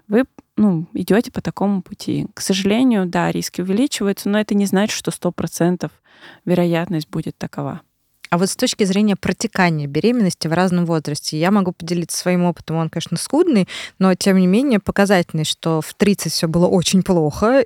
Вы 0.08 0.24
ну, 0.56 0.88
идете 0.94 1.32
по 1.32 1.42
такому 1.42 1.82
пути. 1.82 2.28
К 2.34 2.42
сожалению, 2.42 3.06
да, 3.06 3.32
риски 3.32 3.62
увеличиваются, 3.62 4.30
но 4.30 4.40
это 4.40 4.56
не 4.56 4.66
значит, 4.66 4.98
что 4.98 5.12
100% 5.12 5.92
вероятность 6.46 7.10
будет 7.10 7.38
такова. 7.38 7.82
А 8.30 8.38
вот 8.38 8.50
с 8.50 8.56
точки 8.56 8.84
зрения 8.84 9.16
протекания 9.16 9.88
беременности 9.88 10.48
в 10.48 10.54
разном 10.54 10.86
возрасте, 10.86 11.40
я 11.40 11.52
могу 11.52 11.72
поделиться 11.72 12.18
своим 12.18 12.44
опытом, 12.44 12.78
он, 12.78 12.90
конечно, 12.90 13.18
скудный, 13.18 13.68
но 14.00 14.14
тем 14.16 14.38
не 14.38 14.48
менее 14.48 14.80
показательный, 14.80 15.46
что 15.46 15.82
в 15.82 15.94
30 15.94 16.32
все 16.32 16.48
было 16.48 16.68
очень 16.68 17.04
плохо, 17.04 17.64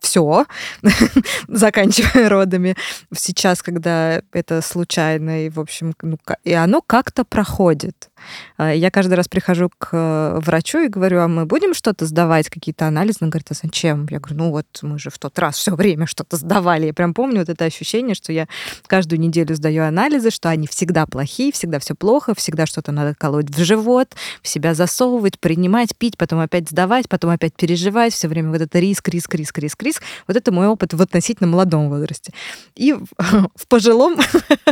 все, 0.00 0.46
заканчивая 1.48 2.28
родами. 2.28 2.76
Сейчас, 3.14 3.62
когда 3.62 4.22
это 4.32 4.62
случайно, 4.62 5.46
и, 5.46 5.50
в 5.50 5.60
общем, 5.60 5.94
ну, 6.02 6.18
и 6.44 6.52
оно 6.52 6.80
как-то 6.80 7.24
проходит. 7.24 8.10
А, 8.56 8.72
я 8.72 8.90
каждый 8.90 9.14
раз 9.14 9.28
прихожу 9.28 9.70
к 9.76 9.90
э, 9.92 10.40
врачу 10.40 10.80
и 10.80 10.88
говорю, 10.88 11.20
а 11.20 11.28
мы 11.28 11.46
будем 11.46 11.74
что-то 11.74 12.06
сдавать, 12.06 12.48
какие-то 12.48 12.86
анализы? 12.86 13.18
Он 13.20 13.30
говорит, 13.30 13.48
а 13.50 13.54
зачем? 13.54 14.06
Я 14.10 14.20
говорю, 14.20 14.36
ну 14.36 14.50
вот 14.50 14.66
мы 14.82 14.98
же 14.98 15.10
в 15.10 15.18
тот 15.18 15.38
раз 15.38 15.56
все 15.56 15.74
время 15.74 16.06
что-то 16.06 16.36
сдавали. 16.36 16.86
Я 16.86 16.94
прям 16.94 17.14
помню 17.14 17.40
вот 17.40 17.48
это 17.48 17.64
ощущение, 17.64 18.14
что 18.14 18.32
я 18.32 18.48
каждую 18.86 19.20
неделю 19.20 19.54
сдаю 19.54 19.84
анализы, 19.84 20.30
что 20.30 20.48
они 20.48 20.66
всегда 20.66 21.06
плохие, 21.06 21.52
всегда 21.52 21.78
все 21.78 21.94
плохо, 21.94 22.34
всегда 22.34 22.66
что-то 22.66 22.92
надо 22.92 23.14
колоть 23.14 23.50
в 23.50 23.64
живот, 23.64 24.14
в 24.42 24.48
себя 24.48 24.74
засовывать, 24.74 25.38
принимать, 25.38 25.96
пить, 25.96 26.16
потом 26.16 26.40
опять 26.40 26.68
сдавать, 26.68 27.08
потом 27.08 27.30
опять 27.30 27.54
переживать, 27.54 28.12
все 28.12 28.28
время 28.28 28.50
вот 28.50 28.60
это 28.60 28.78
риск, 28.78 29.08
риск, 29.08 29.34
риск, 29.34 29.58
риск, 29.58 29.82
риск. 29.82 30.02
Вот 30.26 30.36
это 30.36 30.52
мой 30.52 30.66
опыт 30.66 30.94
в 30.94 31.02
относительно 31.02 31.48
молодом 31.48 31.88
возрасте. 31.88 32.32
И 32.74 32.92
в 32.92 33.66
пожилом, 33.68 34.16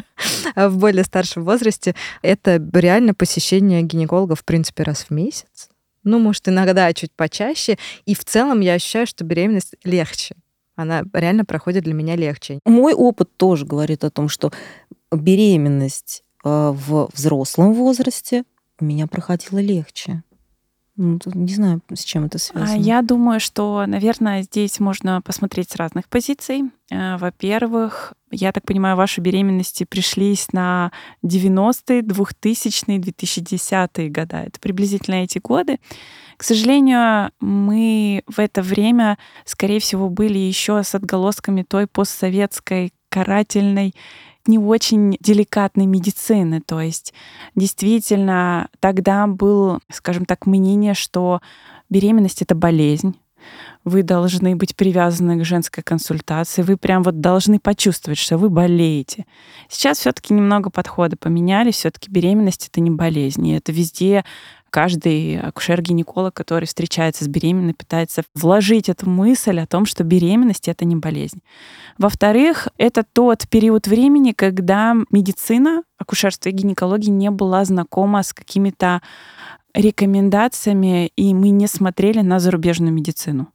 в 0.57 0.77
более 0.77 1.05
старшем 1.05 1.45
возрасте 1.45 1.95
это 2.23 2.63
реально 2.73 3.15
посещение 3.15 3.42
посещение 3.43 3.83
гинеколога, 3.83 4.37
в 4.37 4.45
принципе, 4.45 4.85
раз 4.85 5.07
в 5.09 5.11
месяц. 5.11 5.69
Ну, 6.05 6.21
может, 6.21 6.49
иногда 6.49 6.93
чуть 6.93 7.11
почаще. 7.13 7.77
И 8.07 8.15
в 8.15 8.25
целом 8.25 8.61
я 8.61 8.75
ощущаю, 8.75 9.07
что 9.07 9.25
беременность 9.25 9.75
легче. 9.83 10.37
Она 10.77 11.03
реально 11.13 11.45
проходит 11.45 11.83
для 11.83 11.93
меня 11.93 12.15
легче. 12.15 12.61
Мой 12.65 12.95
опыт 12.95 13.37
тоже 13.37 13.67
говорит 13.67 14.05
о 14.05 14.11
том, 14.11 14.29
что 14.29 14.53
беременность 15.11 16.23
э, 16.45 16.49
в 16.49 17.09
взрослом 17.13 17.75
возрасте 17.75 18.45
у 18.79 18.85
меня 18.85 19.09
проходила 19.09 19.59
легче. 19.59 20.23
Ну, 20.97 21.19
не 21.35 21.55
знаю, 21.55 21.81
с 21.93 22.05
чем 22.05 22.25
это 22.25 22.37
а 22.37 22.41
связано. 22.41 22.79
Я 22.79 23.01
думаю, 23.01 23.41
что, 23.41 23.85
наверное, 23.87 24.43
здесь 24.43 24.79
можно 24.79 25.23
посмотреть 25.23 25.71
с 25.71 25.77
разных 25.77 26.07
позиций. 26.09 26.65
Э, 26.91 27.17
во-первых, 27.17 28.13
я 28.31 28.53
так 28.53 28.67
понимаю, 28.67 28.97
ваши 28.97 29.23
беременности 29.23 29.85
пришлись 29.85 30.53
на 30.53 30.93
90-е, 31.25 32.03
2000-е, 32.03 32.99
2010-е 32.99 34.11
годы. 34.11 34.37
Это 34.37 34.61
приблизительно 34.61 35.17
эти 35.17 35.39
годы. 35.39 35.79
К 36.37 36.43
сожалению, 36.43 37.31
мы 37.41 38.23
в 38.27 38.39
это 38.39 38.61
время, 38.61 39.17
скорее 39.47 39.81
всего, 39.81 40.11
были 40.11 40.39
еще 40.39 40.83
с 40.83 40.95
отголосками 40.95 41.63
той 41.63 41.87
постсоветской 41.87 42.93
карательной 43.09 43.95
не 44.47 44.59
очень 44.59 45.17
деликатной 45.21 45.87
медицины. 45.87 46.61
То 46.61 46.81
есть 46.81 47.13
действительно 47.55 48.69
тогда 48.81 49.27
был, 49.27 49.81
скажем 49.91 50.25
так, 50.25 50.47
мнение, 50.47 50.95
что 50.95 51.41
беременность— 51.89 52.43
это 52.43 52.55
болезнь, 52.55 53.17
вы 53.85 54.03
должны 54.03 54.55
быть 54.57 54.77
привязаны 54.77 55.41
к 55.41 55.45
женской 55.45 55.83
консультации, 55.83 56.63
вы 56.63 56.77
прям 56.77 57.03
вот 57.03 57.21
должны 57.21 57.59
почувствовать, 57.59 58.19
что 58.19 58.39
вы 58.39 58.49
болеете. 58.49 59.27
Сейчас 59.69 59.99
все-таки 59.99 60.33
немного 60.35 60.71
подходы 60.71 61.17
поменялись, 61.17 61.77
все-таки 61.77 62.11
беременность 62.11 62.69
это 62.69 62.81
не 62.81 62.91
болезнь, 62.91 63.47
и 63.47 63.55
это 63.55 63.73
везде 63.73 64.25
каждый 64.73 65.39
акушер-гинеколог, 65.39 66.33
который 66.33 66.65
встречается 66.65 67.25
с 67.25 67.29
беременной, 67.29 67.75
пытается 67.75 68.23
вложить 68.35 68.89
эту 68.89 69.09
мысль 69.09 69.61
о 69.61 69.67
том, 69.67 69.85
что 69.85 70.03
беременность— 70.03 70.67
это 70.69 70.87
не 70.87 70.97
болезнь. 70.97 71.43
Во-вторых, 71.99 72.69
это 72.79 73.05
тот 73.13 73.47
период 73.49 73.87
времени, 73.87 74.33
когда 74.33 74.97
медицина, 75.11 75.83
акушерство 75.99 76.49
и 76.49 76.53
гинекология 76.53 77.13
не 77.13 77.31
была 77.31 77.65
знакома 77.67 78.23
с 78.23 78.33
какими-то 78.33 79.03
рекомендациями, 79.75 81.09
и 81.17 81.35
мы 81.35 81.51
не 81.51 81.67
смотрели 81.67 82.21
на 82.21 82.41
зарубежную 82.41 82.93
медицину. 82.93 83.49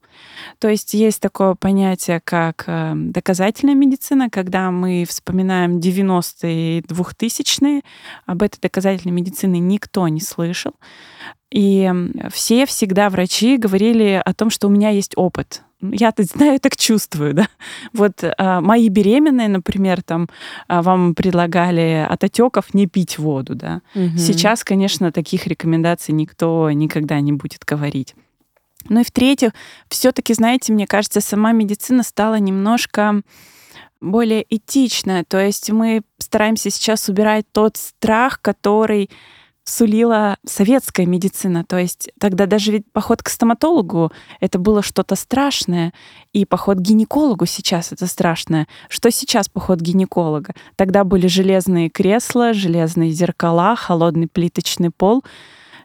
То 0.60 0.70
есть 0.70 0.94
есть 0.94 1.22
такое 1.22 1.56
понятие, 1.56 2.22
как 2.24 2.64
э, 2.68 2.94
доказательная 2.96 3.76
медицина, 3.76 4.30
когда 4.30 4.72
мы 4.72 5.06
вспоминаем 5.08 5.80
90-е 5.80 6.80
и 6.80 6.82
2000-е, 6.82 7.82
об 8.26 8.42
этой 8.42 8.60
доказательной 8.60 9.14
медицине 9.14 9.60
никто 9.60 10.08
не 10.08 10.22
слышал. 10.22 10.74
И 11.50 11.90
все 12.30 12.66
всегда 12.66 13.10
врачи 13.10 13.58
говорили 13.58 14.22
о 14.24 14.34
том, 14.34 14.50
что 14.50 14.68
у 14.68 14.70
меня 14.70 14.90
есть 14.90 15.14
опыт. 15.16 15.64
Я-то 15.82 16.24
знаю, 16.24 16.60
так 16.60 16.76
чувствую, 16.76 17.34
да. 17.34 17.48
Вот 17.94 18.24
а, 18.38 18.62
мои 18.62 18.90
беременные, 18.90 19.48
например, 19.48 20.02
там 20.04 20.28
а, 20.68 20.82
вам 20.82 21.16
предлагали 21.16 22.06
от 22.08 22.24
отеков 22.24 22.74
не 22.74 22.88
пить 22.88 23.18
воду, 23.18 23.56
да. 23.56 23.82
Угу. 23.96 24.18
Сейчас, 24.18 24.64
конечно, 24.64 25.12
таких 25.12 25.48
рекомендаций 25.48 26.14
никто 26.14 26.70
никогда 26.72 27.20
не 27.22 27.32
будет 27.32 27.64
говорить. 27.66 28.16
Ну 28.90 29.02
и 29.02 29.04
в-третьих, 29.04 29.52
все-таки, 29.90 30.34
знаете, 30.34 30.74
мне 30.74 30.88
кажется, 30.88 31.22
сама 31.22 31.52
медицина 31.52 32.04
стала 32.04 32.36
немножко 32.36 33.22
более 34.02 34.46
этичная. 34.50 35.24
То 35.24 35.40
есть 35.40 35.72
мы 35.72 36.02
стараемся 36.20 36.70
сейчас 36.70 37.10
убирать 37.10 37.46
тот 37.52 37.78
страх, 37.78 38.42
который 38.42 39.10
сулила 39.68 40.38
советская 40.46 41.06
медицина. 41.06 41.66
То 41.66 41.78
есть 41.78 42.10
тогда 42.20 42.46
даже 42.46 42.72
ведь 42.72 42.92
поход 42.92 43.22
к 43.22 43.30
стоматологу 43.30 44.12
это 44.40 44.60
было 44.60 44.82
что-то 44.82 45.16
страшное, 45.16 45.94
и 46.32 46.46
поход 46.46 46.78
к 46.78 46.82
гинекологу 46.82 47.46
сейчас 47.46 47.92
это 47.92 48.08
страшное. 48.08 48.68
Что 48.88 49.12
сейчас 49.12 49.50
поход 49.50 49.82
гинеколога? 49.82 50.54
Тогда 50.76 51.04
были 51.04 51.28
железные 51.28 51.90
кресла, 51.90 52.54
железные 52.54 53.12
зеркала, 53.12 53.76
холодный 53.76 54.28
плиточный 54.28 54.90
пол. 54.90 55.24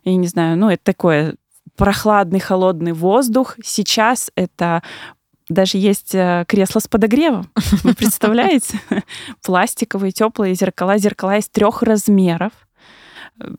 Я 0.05 0.15
не 0.17 0.29
знаю, 0.29 0.57
ну 0.57 0.71
это 0.71 0.83
такое 0.85 1.35
прохладный 1.77 2.41
холодный 2.41 2.93
воздух. 2.93 3.57
Сейчас 3.65 4.31
это 4.35 4.83
даже 5.49 5.79
есть 5.79 6.15
э, 6.15 6.45
кресло 6.49 6.81
с 6.81 6.89
подогревом. 6.89 7.51
Вы 7.83 7.95
представляете? 7.95 8.81
Пластиковые 9.45 10.13
теплые 10.13 10.55
зеркала, 10.55 10.99
зеркала 10.99 11.39
из 11.39 11.49
трех 11.49 11.83
размеров. 11.83 12.53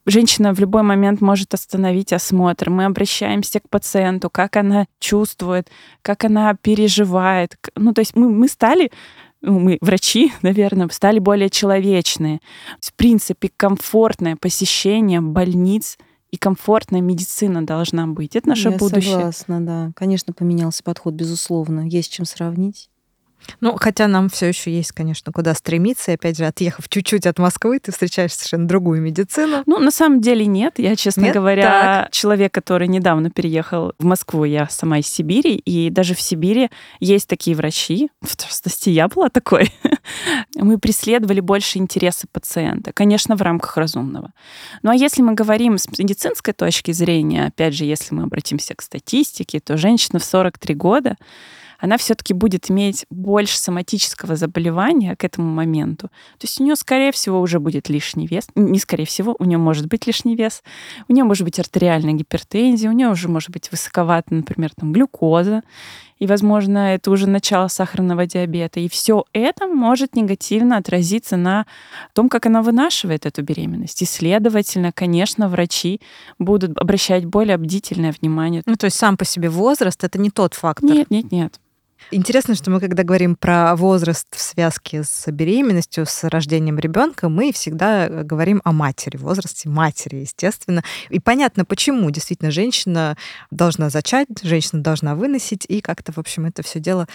Женщина 0.05 0.53
в 0.53 0.59
любой 0.59 0.83
момент 0.83 1.19
может 1.21 1.53
остановить 1.53 2.13
осмотр. 2.13 2.69
Мы 2.69 2.85
обращаемся 2.85 3.59
к 3.59 3.69
пациенту, 3.69 4.29
как 4.29 4.55
она 4.55 4.85
чувствует, 4.99 5.69
как 6.01 6.23
она 6.23 6.55
переживает. 6.55 7.57
Ну, 7.75 7.93
то 7.93 7.99
есть 7.99 8.15
мы, 8.15 8.29
мы 8.29 8.47
стали 8.47 8.91
ну, 9.41 9.59
мы, 9.59 9.77
врачи, 9.81 10.31
наверное, 10.41 10.87
стали 10.89 11.19
более 11.19 11.49
человечные. 11.49 12.39
В 12.79 12.93
принципе, 12.93 13.51
комфортное 13.55 14.37
посещение 14.37 15.21
больниц— 15.21 15.97
и 16.33 16.37
комфортная 16.37 16.99
медицина 16.99 17.63
должна 17.63 18.07
быть. 18.07 18.35
Это 18.35 18.49
наше 18.49 18.69
Я 18.69 18.77
будущее. 18.79 19.13
Согласна, 19.13 19.63
да. 19.63 19.91
Конечно, 19.95 20.33
поменялся 20.33 20.81
подход, 20.81 21.13
безусловно. 21.13 21.87
Есть 21.87 22.11
чем 22.11 22.25
сравнить. 22.25 22.89
Ну, 23.61 23.75
хотя 23.77 24.07
нам 24.07 24.29
все 24.29 24.47
еще 24.47 24.71
есть, 24.71 24.91
конечно, 24.91 25.31
куда 25.31 25.53
стремиться. 25.53 26.11
И 26.11 26.15
опять 26.15 26.37
же, 26.37 26.45
отъехав 26.45 26.87
чуть-чуть 26.89 27.25
от 27.25 27.39
Москвы, 27.39 27.79
ты 27.79 27.91
встречаешь 27.91 28.33
совершенно 28.33 28.67
другую 28.67 29.01
медицину. 29.01 29.63
Ну, 29.65 29.79
на 29.79 29.91
самом 29.91 30.21
деле 30.21 30.45
нет. 30.45 30.73
Я, 30.77 30.95
честно 30.95 31.21
нет? 31.21 31.33
говоря, 31.33 32.03
так. 32.03 32.11
человек, 32.11 32.53
который 32.53 32.87
недавно 32.87 33.29
переехал 33.29 33.93
в 33.97 34.05
Москву, 34.05 34.43
я 34.45 34.67
сама 34.69 34.99
из 34.99 35.07
Сибири, 35.07 35.55
и 35.55 35.89
даже 35.89 36.15
в 36.15 36.21
Сибири 36.21 36.69
есть 36.99 37.27
такие 37.27 37.55
врачи. 37.55 38.09
В 38.21 38.35
частности, 38.35 38.89
я 38.89 39.07
была 39.07 39.29
такой. 39.29 39.71
Мы 40.55 40.77
преследовали 40.77 41.39
больше 41.39 41.77
интересы 41.77 42.27
пациента, 42.31 42.91
конечно, 42.93 43.35
в 43.35 43.41
рамках 43.41 43.77
разумного. 43.77 44.31
Ну, 44.81 44.91
а 44.91 44.95
если 44.95 45.21
мы 45.21 45.33
говорим 45.33 45.77
с 45.77 45.87
медицинской 45.97 46.53
точки 46.53 46.91
зрения, 46.91 47.47
опять 47.47 47.73
же, 47.73 47.85
если 47.85 48.13
мы 48.13 48.23
обратимся 48.23 48.75
к 48.75 48.81
статистике, 48.81 49.59
то 49.59 49.77
женщина 49.77 50.19
в 50.19 50.23
43 50.23 50.75
года 50.75 51.17
она 51.79 51.97
все-таки 51.97 52.33
будет 52.33 52.69
иметь 52.69 53.05
больше 53.09 53.57
соматического 53.57 54.35
заболевания 54.35 55.15
к 55.15 55.23
этому 55.23 55.49
моменту. 55.49 56.07
То 56.07 56.43
есть 56.43 56.59
у 56.59 56.63
нее, 56.63 56.75
скорее 56.75 57.11
всего, 57.11 57.39
уже 57.39 57.59
будет 57.59 57.89
лишний 57.89 58.27
вес. 58.27 58.47
Не 58.55 58.79
скорее 58.79 59.05
всего, 59.05 59.35
у 59.39 59.45
нее 59.45 59.57
может 59.57 59.87
быть 59.87 60.07
лишний 60.07 60.35
вес. 60.35 60.63
У 61.07 61.13
нее 61.13 61.23
может 61.23 61.43
быть 61.43 61.59
артериальная 61.59 62.13
гипертензия, 62.13 62.89
у 62.89 62.93
нее 62.93 63.09
уже 63.09 63.27
может 63.27 63.49
быть 63.49 63.71
высоковата, 63.71 64.33
например, 64.33 64.71
там, 64.75 64.93
глюкоза. 64.93 65.63
И, 66.23 66.25
возможно, 66.25 66.93
это 66.95 67.11
уже 67.11 67.27
начало 67.27 67.67
сахарного 67.67 68.25
диабета. 68.25 68.79
И 68.79 68.87
все 68.87 69.25
это 69.33 69.67
может 69.67 70.15
негативно 70.15 70.77
отразиться 70.77 71.35
на 71.35 71.65
том, 72.13 72.29
как 72.29 72.45
она 72.45 72.61
вынашивает 72.61 73.25
эту 73.25 73.43
беременность. 73.43 74.01
И, 74.01 74.05
следовательно, 74.05 74.93
конечно, 74.93 75.49
врачи 75.49 75.99
будут 76.39 76.77
обращать 76.77 77.25
более 77.25 77.57
бдительное 77.57 78.13
внимание. 78.13 78.61
Ну, 78.65 78.77
то 78.77 78.85
есть 78.85 78.95
сам 78.97 79.17
по 79.17 79.25
себе 79.25 79.49
возраст— 79.49 80.01
это 80.05 80.17
не 80.17 80.29
тот 80.29 80.53
фактор? 80.53 80.89
Нет, 80.89 81.11
нет, 81.11 81.29
нет. 81.33 81.59
Интересно, 82.11 82.55
что 82.55 82.71
мы, 82.71 82.79
когда 82.79 83.03
говорим 83.03 83.35
про 83.35 83.75
возраст 83.75 84.27
в 84.31 84.41
связке 84.41 85.03
с 85.03 85.31
беременностью, 85.31 86.05
с 86.05 86.23
рождением 86.29 86.79
ребенка, 86.79 87.29
мы 87.29 87.51
всегда 87.51 88.07
э, 88.07 88.23
говорим 88.23 88.61
о 88.63 88.71
матери, 88.71 89.17
возрасте 89.17 89.69
матери, 89.69 90.17
естественно. 90.17 90.83
И 91.09 91.19
понятно, 91.19 91.65
почему 91.65 92.09
действительно 92.11 92.51
женщина 92.51 93.17
должна 93.51 93.89
зачать, 93.89 94.27
женщина 94.41 94.81
должна 94.81 95.15
выносить 95.15 95.65
и 95.67 95.81
как-то, 95.81 96.11
в 96.11 96.17
общем, 96.17 96.45
это 96.45 96.63
все 96.63 96.79
дело 96.79 97.07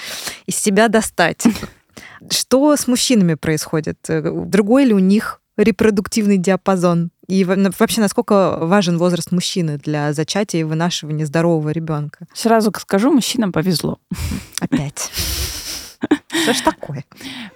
из 0.46 0.56
себя 0.56 0.88
достать. 0.88 1.44
Что 2.30 2.76
с 2.76 2.86
мужчинами 2.86 3.34
происходит? 3.34 3.98
Э, 4.08 4.22
другой 4.22 4.84
ли 4.84 4.94
у 4.94 4.98
них 4.98 5.40
репродуктивный 5.56 6.38
диапазон? 6.38 7.10
И 7.28 7.44
вообще, 7.44 8.00
насколько 8.00 8.56
важен 8.60 8.96
возраст 8.96 9.32
мужчины 9.32 9.76
для 9.78 10.12
зачатия 10.14 10.60
и 10.60 10.64
вынашивания 10.64 11.26
здорового 11.26 11.68
ребенка? 11.70 12.26
Сразу 12.32 12.72
скажу, 12.78 13.12
мужчинам 13.12 13.52
повезло. 13.52 13.98
Опять. 14.60 15.12
Что 16.28 16.52
ж 16.52 16.60
такое? 16.60 17.04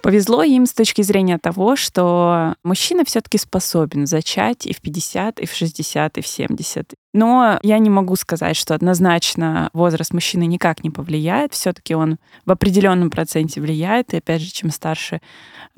Повезло 0.01 0.43
им 0.43 0.65
с 0.65 0.73
точки 0.73 1.01
зрения 1.03 1.37
того, 1.37 1.75
что 1.75 2.55
мужчина 2.63 3.05
все-таки 3.05 3.37
способен 3.37 4.07
зачать 4.07 4.65
и 4.65 4.73
в 4.73 4.81
50, 4.81 5.39
и 5.39 5.45
в 5.45 5.53
60, 5.53 6.17
и 6.17 6.21
в 6.21 6.27
70. 6.27 6.93
Но 7.13 7.59
я 7.61 7.77
не 7.77 7.91
могу 7.91 8.15
сказать, 8.15 8.55
что 8.55 8.73
однозначно 8.73 9.69
возраст 9.73 10.13
мужчины 10.13 10.47
никак 10.47 10.83
не 10.83 10.89
повлияет. 10.89 11.53
Все-таки 11.53 11.93
он 11.93 12.17
в 12.45 12.51
определенном 12.51 13.11
проценте 13.11 13.61
влияет. 13.61 14.13
И 14.13 14.17
опять 14.17 14.41
же, 14.41 14.51
чем 14.51 14.71
старше 14.71 15.21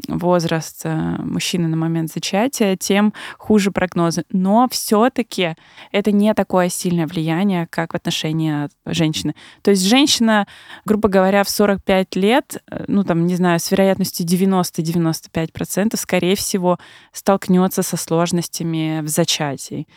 возраст 0.08 0.82
э, 0.86 0.96
мужчины 1.20 1.68
на 1.68 1.76
момент 1.76 2.12
зачатия, 2.12 2.78
тем 2.78 3.14
хуже 3.38 3.72
прогнозы. 3.72 4.24
Но 4.32 4.68
все-таки 4.72 5.56
это 5.92 6.14
не 6.14 6.34
такое 6.34 6.70
сильное 6.70 7.06
влияние, 7.06 7.68
как 7.70 7.92
в 7.92 7.96
отношении 7.98 8.70
женщины. 8.86 9.36
То 9.62 9.72
есть 9.72 9.84
женщина, 9.84 10.48
грубо 10.86 11.10
говоря, 11.10 11.44
в 11.44 11.50
45 11.50 12.16
лет, 12.16 12.64
э, 12.72 12.85
ну 12.88 13.04
там, 13.04 13.26
не 13.26 13.36
знаю, 13.36 13.60
с 13.60 13.72
вероятностью 13.72 14.26
90-95%, 14.26 15.96
скорее 15.98 16.36
всего, 16.36 16.80
столкнется 17.12 17.84
со 17.84 17.98
сложностями 17.98 19.02
в 19.02 19.08
зачатии. 19.08 19.88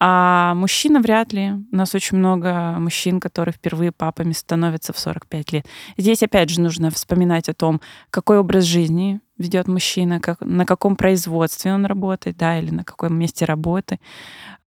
А 0.00 0.54
мужчина 0.54 1.00
вряд 1.00 1.32
ли. 1.32 1.52
У 1.72 1.76
нас 1.76 1.94
очень 1.94 2.18
много 2.18 2.76
мужчин, 2.78 3.20
которые 3.20 3.52
впервые 3.52 3.92
папами 3.92 4.32
становятся 4.32 4.92
в 4.92 4.98
45 4.98 5.52
лет. 5.52 5.66
Здесь 5.96 6.22
опять 6.22 6.50
же 6.50 6.60
нужно 6.60 6.90
вспоминать 6.90 7.48
о 7.48 7.54
том, 7.54 7.80
какой 8.10 8.38
образ 8.38 8.64
жизни 8.64 9.20
ведет 9.38 9.68
мужчина, 9.68 10.20
как, 10.20 10.40
на 10.40 10.66
каком 10.66 10.96
производстве 10.96 11.72
он 11.72 11.86
работает, 11.86 12.36
да, 12.36 12.58
или 12.58 12.70
на 12.70 12.84
каком 12.84 13.16
месте 13.16 13.44
работы. 13.44 13.98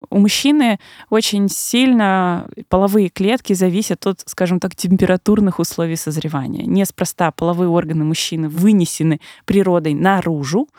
У 0.09 0.19
мужчины 0.19 0.79
очень 1.09 1.49
сильно 1.49 2.47
половые 2.69 3.09
клетки 3.09 3.53
зависят 3.53 4.07
от, 4.07 4.23
скажем 4.25 4.59
так, 4.59 4.75
температурных 4.75 5.59
условий 5.59 5.97
созревания. 5.97 6.65
Неспроста 6.65 7.31
половые 7.31 7.69
органы 7.69 8.05
мужчины 8.05 8.47
вынесены 8.47 9.19
природой 9.45 9.93
наружу, 9.93 10.69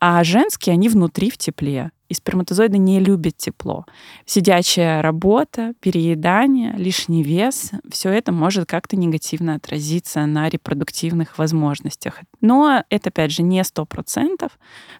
а 0.00 0.24
женские, 0.24 0.72
они 0.72 0.88
внутри 0.88 1.30
в 1.30 1.38
тепле. 1.38 1.92
И, 2.14 2.14
и 2.14 2.16
сперматозоиды 2.16 2.78
не 2.78 3.00
любят 3.00 3.36
тепло. 3.36 3.84
Сидячая 4.24 5.02
работа, 5.02 5.74
переедание, 5.80 6.72
лишний 6.76 7.22
вес, 7.22 7.72
все 7.90 8.10
это 8.10 8.32
может 8.32 8.68
как-то 8.68 8.96
негативно 8.96 9.56
отразиться 9.56 10.24
на 10.26 10.48
репродуктивных 10.48 11.38
возможностях. 11.38 12.20
Но 12.40 12.84
это, 12.88 13.08
опять 13.08 13.32
же, 13.32 13.42
не 13.42 13.60
100%, 13.60 14.50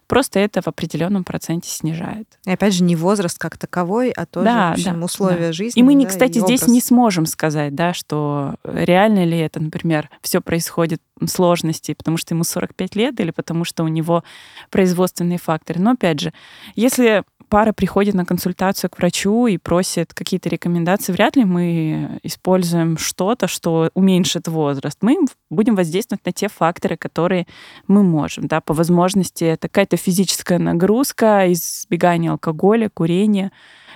просто 0.07 0.39
это 0.39 0.61
в 0.61 0.67
определенном 0.67 1.23
проценте 1.23 1.69
снижает. 1.69 2.27
И 2.45 2.51
опять 2.51 2.73
же, 2.73 2.83
не 2.83 2.95
возраст 2.95 3.37
как 3.37 3.57
таковой, 3.57 4.11
а 4.11 4.25
тоже 4.25 4.45
да, 4.45 4.69
в 4.69 4.73
общем, 4.73 4.99
да, 4.99 5.05
условия 5.05 5.47
да. 5.47 5.53
жизни. 5.53 5.79
И 5.79 5.83
мы, 5.83 5.95
да, 6.01 6.09
кстати, 6.09 6.39
здесь 6.39 6.67
не 6.67 6.81
сможем 6.81 7.25
сказать, 7.25 7.73
да, 7.73 7.93
что 7.93 8.55
реально 8.63 9.25
ли 9.25 9.37
это, 9.37 9.61
например, 9.61 10.09
все 10.21 10.41
происходит 10.41 11.01
сложности, 11.27 11.93
потому 11.93 12.17
что 12.17 12.33
ему 12.33 12.43
45 12.43 12.95
лет 12.95 13.19
или 13.19 13.31
потому 13.31 13.63
что 13.63 13.83
у 13.83 13.87
него 13.87 14.23
производственные 14.69 15.37
факторы. 15.37 15.79
Но 15.79 15.91
опять 15.91 16.19
же, 16.19 16.33
если 16.75 17.04
пара 17.49 17.73
приходит 17.73 18.15
на 18.15 18.25
консультацию 18.25 18.89
к 18.89 18.97
врачу 18.97 19.47
и 19.47 19.57
просит 19.57 20.13
какие-то 20.13 20.49
рекомендации, 20.49 21.13
вряд 21.13 21.35
ли 21.35 21.45
мы 21.45 22.19
используем 22.23 22.97
что-то, 22.97 23.47
что 23.47 23.89
уменьшит 23.93 24.47
возраст. 24.47 24.97
Мы 25.01 25.17
будем 25.49 25.75
воздействовать 25.75 26.25
на 26.25 26.31
те 26.31 26.47
факторы, 26.49 26.97
которые 26.97 27.47
мы 27.87 28.03
можем. 28.03 28.47
Да, 28.47 28.61
по 28.61 28.73
возможности 28.73 29.43
это 29.43 29.67
какая-то 29.67 29.97
физическая 29.97 30.59
нагрузка, 30.59 31.51
избегание 31.51 32.31
алкоголя, 32.31 32.89
курения 32.89 33.51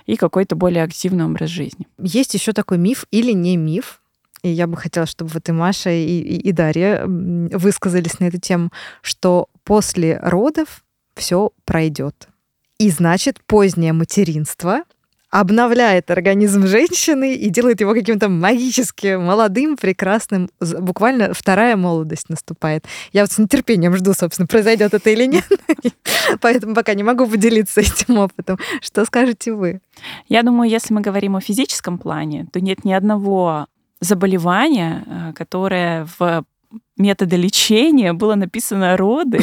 и 0.05 0.15
какой-то 0.15 0.55
более 0.55 0.83
активный 0.83 1.25
образ 1.25 1.49
жизни. 1.49 1.87
Есть 1.97 2.33
еще 2.33 2.53
такой 2.53 2.77
миф 2.77 3.05
или 3.11 3.31
не 3.31 3.57
миф, 3.57 4.01
и 4.41 4.49
я 4.49 4.67
бы 4.67 4.77
хотела, 4.77 5.05
чтобы 5.05 5.31
вот 5.33 5.49
и 5.49 5.51
Маша, 5.51 5.89
и, 5.89 6.19
и, 6.19 6.37
и 6.37 6.51
Дарья 6.51 7.03
высказались 7.05 8.19
на 8.19 8.25
эту 8.25 8.39
тему, 8.39 8.71
что 9.01 9.49
после 9.65 10.17
родов 10.19 10.83
все 11.15 11.51
пройдет. 11.65 12.28
И 12.79 12.89
значит, 12.91 13.39
позднее 13.45 13.91
материнство 13.91 14.83
обновляет 15.31 16.09
организм 16.09 16.65
женщины 16.65 17.35
и 17.35 17.49
делает 17.49 17.81
его 17.81 17.93
каким-то 17.93 18.29
магически 18.29 19.15
молодым, 19.15 19.77
прекрасным. 19.77 20.49
Буквально 20.59 21.33
вторая 21.33 21.75
молодость 21.75 22.29
наступает. 22.29 22.85
Я 23.11 23.23
вот 23.23 23.31
с 23.31 23.37
нетерпением 23.37 23.95
жду, 23.95 24.13
собственно, 24.13 24.47
произойдет 24.47 24.93
это 24.93 25.09
или 25.09 25.25
нет. 25.25 25.45
Поэтому 26.41 26.73
пока 26.73 26.93
не 26.93 27.03
могу 27.03 27.27
поделиться 27.27 27.81
этим 27.81 28.17
опытом. 28.17 28.57
Что 28.81 29.05
скажете 29.05 29.53
вы? 29.53 29.81
Я 30.29 30.41
думаю, 30.41 30.69
если 30.69 30.93
мы 30.93 31.01
говорим 31.01 31.35
о 31.35 31.41
физическом 31.41 31.97
плане, 31.97 32.47
то 32.51 32.59
нет 32.59 32.85
ни 32.85 32.93
одного 32.93 33.67
заболевания, 33.99 35.03
э, 35.05 35.33
которое 35.33 36.07
в 36.17 36.45
метода 36.97 37.35
лечения 37.35 38.13
было 38.13 38.35
написано 38.35 38.97
роды. 38.97 39.39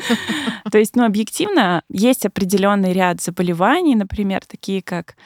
То 0.70 0.78
есть, 0.78 0.96
ну, 0.96 1.04
объективно, 1.04 1.82
есть 1.88 2.24
определенный 2.24 2.92
ряд 2.92 3.20
заболеваний, 3.20 3.94
например, 3.94 4.42
такие 4.46 4.82
как 4.82 5.16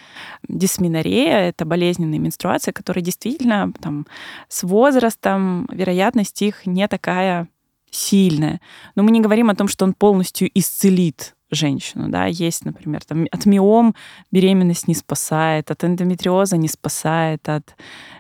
дисминорея, 0.49 1.49
это 1.49 1.65
болезненные 1.65 2.19
менструации, 2.19 2.73
которые 2.73 3.05
действительно 3.05 3.73
там, 3.81 4.07
с 4.49 4.63
возрастом 4.63 5.67
вероятность 5.71 6.43
их 6.43 6.67
не 6.67 6.89
такая 6.89 7.49
сильная. 7.91 8.61
Но 8.95 9.03
мы 9.03 9.11
не 9.11 9.21
говорим 9.21 9.51
о 9.51 9.55
том, 9.55 9.69
что 9.69 9.85
он 9.85 9.95
полностью 9.95 10.51
исцелит 10.55 11.35
женщину, 11.51 12.09
да, 12.11 12.27
есть, 12.27 12.65
например, 12.65 13.03
там, 13.05 13.27
от 13.31 13.47
миом 13.47 13.95
беременность 14.31 14.87
не 14.87 14.95
спасает, 14.95 15.71
от 15.71 15.83
эндометриоза 15.83 16.59
не 16.59 16.69
спасает, 16.69 17.49
от 17.49 17.75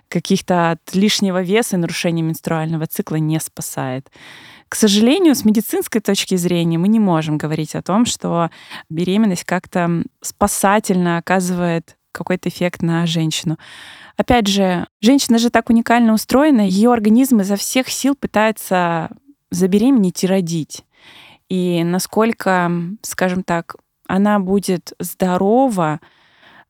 каких-то 0.08 0.72
от 0.72 0.94
лишнего 0.94 1.42
веса 1.42 1.76
и 1.76 1.78
нарушения 1.78 2.22
менструального 2.22 2.86
цикла 2.86 3.16
не 3.16 3.38
спасает. 3.40 4.10
К 4.68 4.74
сожалению, 4.74 5.34
с 5.34 5.44
медицинской 5.44 6.00
точки 6.00 6.36
зрения 6.36 6.78
мы 6.78 6.88
не 6.88 7.00
можем 7.00 7.38
говорить 7.38 7.74
о 7.74 7.82
том, 7.82 8.04
что 8.04 8.50
беременность 8.90 9.44
как-то 9.44 10.02
спасательно 10.20 11.18
оказывает 11.18 11.96
какой-то 12.12 12.48
эффект 12.48 12.82
на 12.82 13.06
женщину. 13.06 13.58
Опять 14.16 14.48
же, 14.48 14.86
женщина 15.00 15.38
же 15.38 15.50
так 15.50 15.70
уникально 15.70 16.12
устроена, 16.12 16.62
ее 16.62 16.92
организм 16.92 17.40
изо 17.40 17.56
всех 17.56 17.88
сил 17.88 18.14
пытается 18.14 19.10
забеременеть 19.50 20.24
и 20.24 20.26
родить. 20.26 20.84
И 21.48 21.82
насколько, 21.84 22.70
скажем 23.02 23.42
так, 23.42 23.76
она 24.06 24.38
будет 24.38 24.92
здорова, 24.98 26.00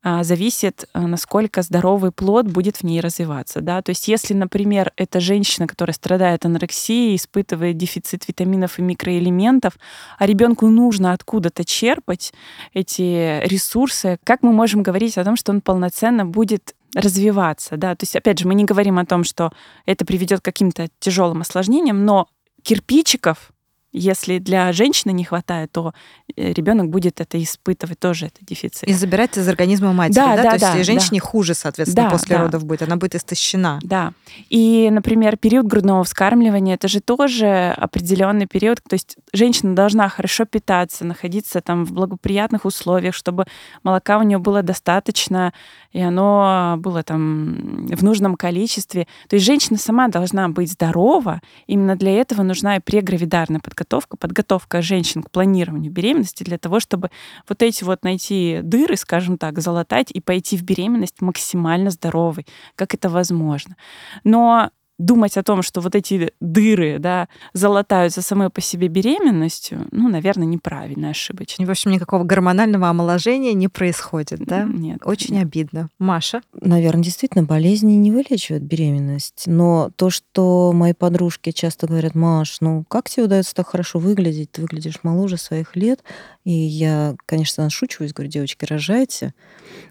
зависит, 0.03 0.89
а, 0.93 1.07
насколько 1.07 1.63
здоровый 1.63 2.13
плод 2.13 2.47
будет 2.47 2.77
в 2.77 2.83
ней 2.85 3.01
развиваться. 3.01 3.61
Да? 3.61 3.83
То 3.83 3.91
есть 3.91 4.09
если, 4.09 4.35
например, 4.35 4.93
это 4.97 5.21
женщина, 5.21 5.67
которая 5.67 5.95
страдает 5.95 6.45
анорексией, 6.45 7.17
испытывает 7.17 7.77
дефицит 7.77 8.27
витаминов 8.29 8.79
и 8.79 8.83
микроэлементов, 8.83 9.75
а 10.19 10.27
ребенку 10.27 10.69
нужно 10.69 11.13
откуда-то 11.13 11.65
черпать 11.65 12.33
эти 12.75 13.45
ресурсы, 13.47 14.19
как 14.25 14.43
мы 14.43 14.53
можем 14.53 14.83
говорить 14.83 15.19
о 15.19 15.25
том, 15.25 15.37
что 15.37 15.53
он 15.53 15.61
полноценно 15.61 16.25
будет 16.25 16.75
развиваться, 16.95 17.77
да, 17.77 17.95
то 17.95 18.05
есть, 18.05 18.17
опять 18.17 18.39
же, 18.39 18.49
мы 18.49 18.55
не 18.55 18.65
говорим 18.65 18.99
о 18.99 19.05
том, 19.05 19.23
что 19.23 19.53
это 19.85 20.07
приведет 20.07 20.41
к 20.41 20.45
каким-то 20.45 20.89
тяжелым 20.99 21.43
осложнениям, 21.43 22.05
но 22.05 22.29
кирпичиков 22.63 23.53
если 23.93 24.39
для 24.39 24.73
женщины 24.73 25.13
не 25.13 25.25
хватает, 25.25 25.73
то 25.73 25.95
э, 26.37 26.53
ребенок 26.53 26.91
будет 26.91 27.21
это 27.21 27.43
испытывать 27.43 27.99
тоже 27.99 28.27
это 28.27 28.45
дефицит. 28.45 28.87
И 28.87 28.93
забирать 28.93 29.39
из 29.39 29.49
организма 29.49 29.93
матери, 29.93 30.17
да? 30.17 30.37
да? 30.37 30.43
да 30.43 30.53
то 30.53 30.61
да, 30.61 30.75
есть 30.75 30.87
женщине 30.87 31.21
да. 31.21 31.27
хуже, 31.27 31.55
соответственно, 31.55 32.07
да, 32.07 32.11
после 32.11 32.37
да. 32.37 32.43
родов 32.43 32.65
будет, 32.65 32.83
она 32.83 32.97
будет 32.97 33.15
истощена. 33.15 33.79
Да. 33.83 34.13
И, 34.51 34.89
например, 34.91 35.39
период 35.39 35.67
грудного 35.67 36.05
вскармливания 36.05 36.75
это 36.75 36.87
же 36.89 37.01
тоже 37.01 37.75
определенный 37.77 38.47
период, 38.47 38.81
то 38.87 38.95
есть 38.95 39.17
женщина 39.33 39.75
должна 39.75 40.09
хорошо 40.09 40.45
питаться, 40.45 41.05
находиться 41.05 41.61
там 41.63 41.85
в 41.85 41.93
благоприятных 41.93 42.67
условиях, 42.67 43.15
чтобы 43.15 43.47
молока 43.83 44.19
у 44.19 44.23
нее 44.23 44.39
было 44.39 44.63
достаточно, 44.63 45.55
и 45.93 46.01
оно 46.01 46.77
было 46.79 47.03
там 47.03 47.87
в 47.87 48.05
нужном 48.05 48.37
количестве. 48.37 49.07
То 49.29 49.37
есть 49.37 49.47
женщина 49.47 49.79
сама 49.79 50.09
должна 50.09 50.49
быть 50.51 50.71
здорова, 50.71 51.41
именно 51.67 51.97
для 51.97 52.13
этого 52.13 52.43
нужна 52.43 52.77
и 52.77 52.81
прегравидарная 52.81 53.61
подготовка 53.61 53.78
подготовка, 53.79 54.17
подготовка 54.17 54.83
женщин 54.83 55.23
к 55.23 55.31
планированию 55.31 55.93
беременности 55.93 56.43
для 56.43 56.59
того, 56.59 56.81
чтобы 56.81 57.11
вот 57.49 57.63
эти 57.63 57.85
вот 57.85 58.03
найти 58.03 58.61
дыры, 58.63 58.97
скажем 58.97 59.39
так, 59.39 59.61
залатать 59.61 60.11
и 60.11 60.21
пойти 60.21 60.57
в 60.57 60.63
беременность 60.63 61.21
максимально 61.21 61.91
здоровой, 61.91 62.47
как 62.75 62.95
это 62.95 63.09
возможно. 63.09 63.77
Но 64.25 64.71
думать 64.99 65.37
о 65.37 65.43
том, 65.43 65.63
что 65.63 65.81
вот 65.81 65.95
эти 65.95 66.33
дыры, 66.41 66.99
да, 66.99 67.29
залатаются 67.53 68.23
самой 68.23 68.51
по 68.51 68.61
себе 68.61 68.89
беременностью, 68.89 69.87
ну, 69.91 70.09
наверное, 70.09 70.47
неправильно, 70.47 71.11
ошибочно. 71.11 71.63
И, 71.63 71.67
в 71.67 71.71
общем, 71.71 71.93
никакого 71.93 72.25
гормонального 72.25 72.89
омоложения 72.89 73.53
не 73.55 73.69
происходит, 73.69 74.41
да? 74.41 74.65
Нет. 74.65 75.01
Очень 75.05 75.37
нет. 75.37 75.45
обидно. 75.45 75.89
Маша? 75.99 76.43
Наверное, 76.53 77.05
действительно, 77.05 77.45
болезни 77.45 77.93
не 77.93 78.11
вылечивают 78.11 78.65
беременность. 78.65 79.45
Но 79.47 79.91
то, 79.97 80.11
что 80.11 80.73
мои 80.73 80.93
подружки 80.93 81.53
часто 81.53 81.87
говорят, 81.87 82.15
Маш, 82.15 82.61
ну 82.61 82.85
как 82.89 83.09
тебе 83.09 83.25
удается 83.25 83.55
так 83.55 83.69
хорошо 83.69 83.99
выглядеть? 83.99 84.53
Ты 84.53 84.63
выглядишь 84.63 85.01
моложе 85.03 85.37
своих 85.37 85.77
лет. 85.77 86.03
И 86.49 86.53
я, 86.53 87.15
конечно, 87.27 87.65
нашучиваюсь, 87.65 88.15
говорю, 88.15 88.31
девочки, 88.31 88.65
рожайте. 88.65 89.35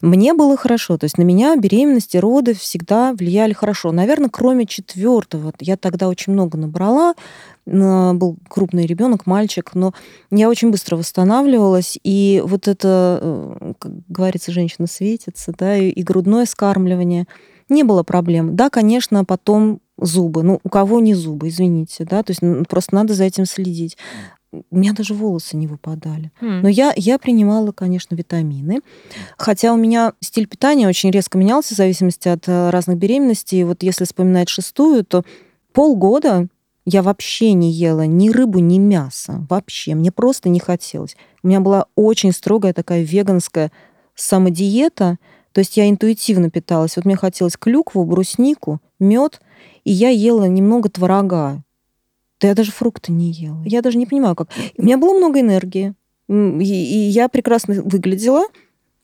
Мне 0.02 0.34
было 0.34 0.58
хорошо. 0.58 0.98
То 0.98 1.04
есть 1.04 1.20
на 1.20 1.22
меня 1.22 1.56
беременности, 1.56 2.18
роды 2.18 2.56
всегда 2.56 3.14
влияли 3.14 3.54
хорошо. 3.54 3.92
Наверное, 3.92 4.32
кроме 4.32 4.66
четвертого. 4.66 5.54
Я 5.60 5.78
тогда 5.78 6.08
очень 6.08 6.34
много 6.34 6.58
набрала. 6.58 7.14
Был 7.68 8.38
крупный 8.50 8.88
ребенок, 8.88 9.28
мальчик, 9.28 9.76
но 9.76 9.94
я 10.32 10.50
очень 10.50 10.72
быстро 10.72 10.96
восстанавливалась. 10.96 12.00
И 12.04 12.42
вот 12.44 12.68
это, 12.68 13.20
э, 13.22 13.74
как 13.78 13.92
говорится, 14.08 14.52
женщина 14.52 14.88
светится, 14.88 15.54
да, 15.56 15.78
и, 15.78 15.90
и 15.90 16.02
грудное 16.02 16.48
скармливание. 16.48 17.28
Не 17.70 17.84
было 17.84 18.02
проблем. 18.02 18.56
Да, 18.56 18.72
конечно, 18.72 19.26
потом 19.26 19.80
зубы. 20.00 20.42
Ну, 20.42 20.60
у 20.64 20.70
кого 20.70 21.02
не 21.02 21.14
зубы, 21.14 21.50
извините, 21.50 22.04
да, 22.04 22.24
то 22.24 22.32
есть 22.32 22.42
просто 22.68 22.96
надо 22.96 23.14
за 23.14 23.26
этим 23.26 23.46
следить 23.46 23.96
у 24.52 24.76
меня 24.76 24.94
даже 24.94 25.14
волосы 25.14 25.58
не 25.58 25.68
выпадали. 25.68 26.32
Mm. 26.42 26.62
Но 26.62 26.70
я, 26.70 26.94
я 26.96 27.18
принимала, 27.20 27.72
конечно, 27.72 28.16
витамины. 28.16 28.80
Хотя 29.38 29.74
у 29.74 29.78
меня 29.78 30.14
стиль 30.22 30.48
питания 30.48 30.88
очень 30.88 31.12
резко 31.12 31.38
менялся 31.38 31.74
в 31.74 31.78
зависимости 31.78 32.28
от 32.28 32.48
э, 32.48 32.70
разных 32.70 32.98
беременностей. 32.98 33.64
Вот 33.64 33.84
если 33.84 34.06
вспоминать 34.06 34.50
шестую, 34.50 35.04
то 35.04 35.24
полгода 35.74 36.48
я 36.86 37.02
вообще 37.02 37.52
не 37.52 37.72
ела 37.72 38.06
ни 38.06 38.30
рыбу, 38.30 38.60
ни 38.60 38.80
мясо. 38.80 39.46
Вообще. 39.50 39.96
Мне 39.96 40.12
просто 40.12 40.48
не 40.48 40.60
хотелось. 40.60 41.18
У 41.44 41.48
меня 41.48 41.60
была 41.60 41.88
очень 41.96 42.32
строгая 42.32 42.74
такая 42.74 43.04
веганская 43.04 43.72
самодиета. 44.16 45.18
То 45.52 45.60
есть 45.60 45.76
я 45.76 45.90
интуитивно 45.90 46.50
питалась. 46.50 46.96
Вот 46.96 47.04
мне 47.04 47.18
хотелось 47.18 47.58
клюкву, 47.58 48.06
бруснику, 48.06 48.80
мед, 49.00 49.42
и 49.84 49.92
я 49.92 50.10
ела 50.10 50.46
немного 50.46 50.90
творога. 50.90 51.64
Да 52.40 52.48
я 52.48 52.56
даже 52.56 52.72
фрукты 52.72 53.12
не 53.12 53.32
ела. 53.32 53.62
Я 53.66 53.82
даже 53.82 53.98
не 53.98 54.06
понимаю, 54.06 54.36
как. 54.36 54.50
У 54.78 54.84
меня 54.84 54.98
было 54.98 55.18
много 55.18 55.40
энергии. 55.40 55.94
И, 56.30 56.34
я 56.34 57.30
прекрасно 57.30 57.82
выглядела, 57.84 58.44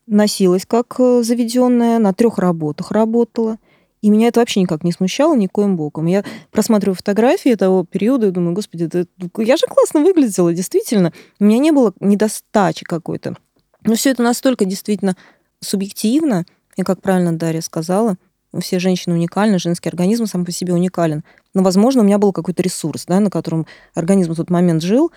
носилась 0.06 0.66
как 0.66 0.94
э, 0.98 1.22
заведенная, 1.22 1.98
на 1.98 2.12
трех 2.12 2.38
работах 2.38 2.90
работала. 2.90 3.58
И 4.02 4.10
меня 4.10 4.28
это 4.28 4.40
вообще 4.40 4.60
никак 4.60 4.84
не 4.84 4.92
смущало 4.92 5.34
никоим 5.34 5.76
боком. 5.76 6.04
Я 6.04 6.24
просматриваю 6.50 6.94
фотографии 6.94 7.54
того 7.54 7.84
периода 7.84 8.26
и 8.26 8.30
думаю, 8.30 8.54
господи, 8.54 8.84
да, 8.84 9.04
я 9.38 9.56
же 9.56 9.66
классно 9.66 10.02
выглядела, 10.02 10.52
действительно. 10.52 11.12
У 11.40 11.44
меня 11.44 11.58
не 11.58 11.72
было 11.72 11.94
недостачи 12.00 12.84
какой-то. 12.84 13.34
Но 13.82 13.94
все 13.94 14.10
это 14.10 14.22
настолько 14.22 14.66
действительно 14.66 15.16
субъективно, 15.60 16.44
и, 16.76 16.82
как 16.82 17.00
правильно 17.00 17.36
Дарья 17.36 17.62
сказала, 17.62 18.16
все 18.60 18.78
женщины 18.78 19.14
уникальны, 19.14 19.58
женский 19.58 19.88
организм 19.88 20.26
сам 20.26 20.44
по 20.44 20.52
себе 20.52 20.72
уникален. 20.74 21.24
Но, 21.54 21.62
возможно, 21.62 22.02
у 22.02 22.04
меня 22.04 22.18
был 22.18 22.32
какой-то 22.32 22.62
ресурс, 22.62 23.04
да, 23.06 23.20
на 23.20 23.30
котором 23.30 23.66
организм 23.94 24.32
в 24.32 24.36
тот 24.36 24.50
момент 24.50 24.82
жил. 24.82 25.12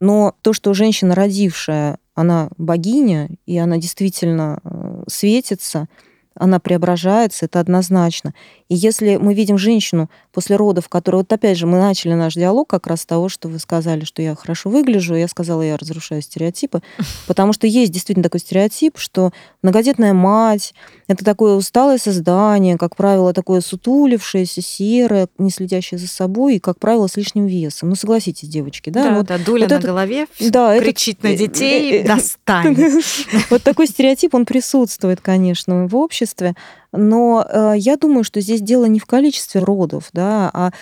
Но 0.00 0.34
то, 0.42 0.52
что 0.52 0.74
женщина 0.74 1.14
родившая, 1.14 1.98
она 2.14 2.48
богиня, 2.58 3.28
и 3.46 3.56
она 3.56 3.78
действительно 3.78 4.58
э, 4.64 5.04
светится, 5.08 5.88
она 6.34 6.58
преображается, 6.60 7.44
это 7.44 7.60
однозначно. 7.60 8.34
И 8.68 8.74
если 8.74 9.16
мы 9.16 9.34
видим 9.34 9.58
женщину 9.58 10.08
после 10.32 10.56
родов, 10.56 10.88
которая, 10.88 11.22
вот 11.22 11.32
опять 11.32 11.58
же, 11.58 11.66
мы 11.66 11.78
начали 11.78 12.14
наш 12.14 12.34
диалог 12.34 12.68
как 12.68 12.86
раз 12.86 13.02
с 13.02 13.06
того, 13.06 13.28
что 13.28 13.48
вы 13.48 13.58
сказали, 13.58 14.04
что 14.04 14.22
я 14.22 14.34
хорошо 14.34 14.70
выгляжу, 14.70 15.14
я 15.14 15.28
сказала, 15.28 15.62
я 15.62 15.76
разрушаю 15.76 16.22
стереотипы, 16.22 16.82
потому 17.26 17.52
что 17.52 17.66
есть 17.66 17.92
действительно 17.92 18.24
такой 18.24 18.40
стереотип, 18.40 18.98
что 18.98 19.32
многодетная 19.62 20.14
мать— 20.14 20.74
это 21.12 21.24
такое 21.24 21.54
усталое 21.54 21.98
создание, 21.98 22.76
как 22.76 22.96
правило, 22.96 23.32
такое 23.32 23.60
сутулившееся, 23.60 24.62
серое, 24.62 25.28
не 25.38 25.50
следящее 25.50 25.98
за 25.98 26.08
собой, 26.08 26.56
и, 26.56 26.58
как 26.58 26.78
правило, 26.78 27.06
с 27.06 27.16
лишним 27.16 27.46
весом. 27.46 27.90
Ну, 27.90 27.94
согласитесь, 27.94 28.48
девочки, 28.48 28.90
да? 28.90 29.04
Да, 29.04 29.16
вот, 29.16 29.26
да 29.26 29.38
дуля 29.38 29.62
вот 29.62 29.70
на 29.70 29.74
это, 29.76 29.86
голове, 29.86 30.26
да, 30.40 30.78
кричит 30.78 31.18
это, 31.20 31.28
на 31.28 31.36
детей, 31.36 32.00
э, 32.00 32.06
достань. 32.06 32.76
Вот 33.50 33.62
такой 33.62 33.86
стереотип, 33.86 34.34
он 34.34 34.46
присутствует, 34.46 35.20
конечно, 35.20 35.86
в 35.86 35.96
обществе. 35.96 36.54
Но 36.92 37.46
э, 37.48 37.74
я 37.76 37.96
думаю, 37.96 38.22
что 38.22 38.40
здесь 38.40 38.60
дело 38.60 38.84
не 38.84 38.98
в 38.98 39.06
количестве 39.06 39.62
родов, 39.62 40.10
да, 40.12 40.50
а 40.52 40.72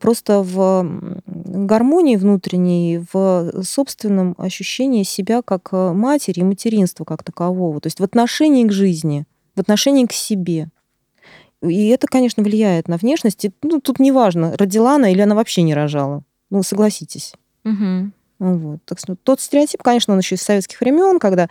просто 0.00 0.42
в 0.42 1.12
гармонии 1.26 2.16
внутренней, 2.16 3.02
в 3.12 3.62
собственном 3.62 4.34
ощущении 4.38 5.02
себя 5.02 5.42
как 5.42 5.68
э, 5.72 5.92
матери 5.92 6.40
и 6.40 6.44
материнства 6.44 7.04
как 7.04 7.22
такового. 7.22 7.80
То 7.80 7.88
есть 7.88 8.00
в 8.00 8.04
отношении 8.04 8.64
к 8.64 8.72
жизни, 8.72 9.26
в 9.58 9.60
отношении 9.60 10.06
к 10.06 10.12
себе. 10.12 10.68
И 11.62 11.88
это, 11.88 12.06
конечно, 12.06 12.42
влияет 12.42 12.88
на 12.88 12.96
внешность. 12.96 13.44
И, 13.44 13.52
ну, 13.62 13.80
тут 13.80 13.98
неважно, 13.98 14.56
родила 14.56 14.94
она 14.94 15.10
или 15.10 15.20
она 15.20 15.34
вообще 15.34 15.62
не 15.62 15.74
рожала. 15.74 16.22
Ну, 16.50 16.62
согласитесь. 16.62 17.34
Угу. 17.64 18.10
Вот. 18.38 18.80
Так 18.84 18.98
что 19.00 19.16
тот 19.16 19.40
стереотип, 19.40 19.82
конечно, 19.82 20.14
он 20.14 20.20
еще 20.20 20.36
из 20.36 20.42
советских 20.42 20.80
времен, 20.80 21.18
когда 21.18 21.48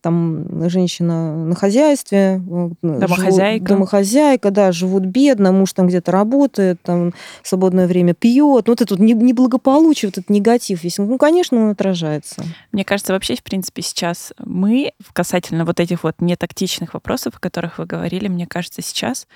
там 0.00 0.68
женщина 0.68 1.46
на 1.46 1.54
хозяйстве, 1.54 2.42
э, 2.48 2.70
домохозяйка, 2.82 3.56
живут, 3.56 3.68
домохозяйка, 3.68 4.50
да, 4.50 4.72
живут 4.72 5.04
бедно, 5.04 5.52
муж 5.52 5.72
там 5.72 5.88
где-то 5.88 6.10
работает, 6.12 6.80
там 6.82 7.12
свободное 7.42 7.86
время 7.86 8.14
пьет, 8.14 8.66
ну, 8.66 8.72
вот 8.72 8.80
это 8.80 8.94
вот 8.94 9.00
неблагополучие, 9.00 10.08
вот 10.08 10.18
этот 10.18 10.30
негатив 10.30 10.82
весь, 10.82 10.98
ну, 10.98 11.18
конечно, 11.18 11.62
он 11.62 11.70
отражается. 11.70 12.42
Мне 12.72 12.84
кажется, 12.84 13.12
вообще, 13.12 13.36
в 13.36 13.42
принципе, 13.42 13.82
сейчас 13.82 14.32
мы, 14.38 14.92
касательно 15.12 15.64
вот 15.64 15.80
этих 15.80 16.04
вот 16.04 16.16
нетактичных 16.20 16.94
вопросов, 16.94 17.34
о 17.36 17.40
которых 17.40 17.78
вы 17.78 17.86
говорили, 17.86 18.28
мне 18.28 18.46
кажется, 18.46 18.82
сейчас 18.82 19.26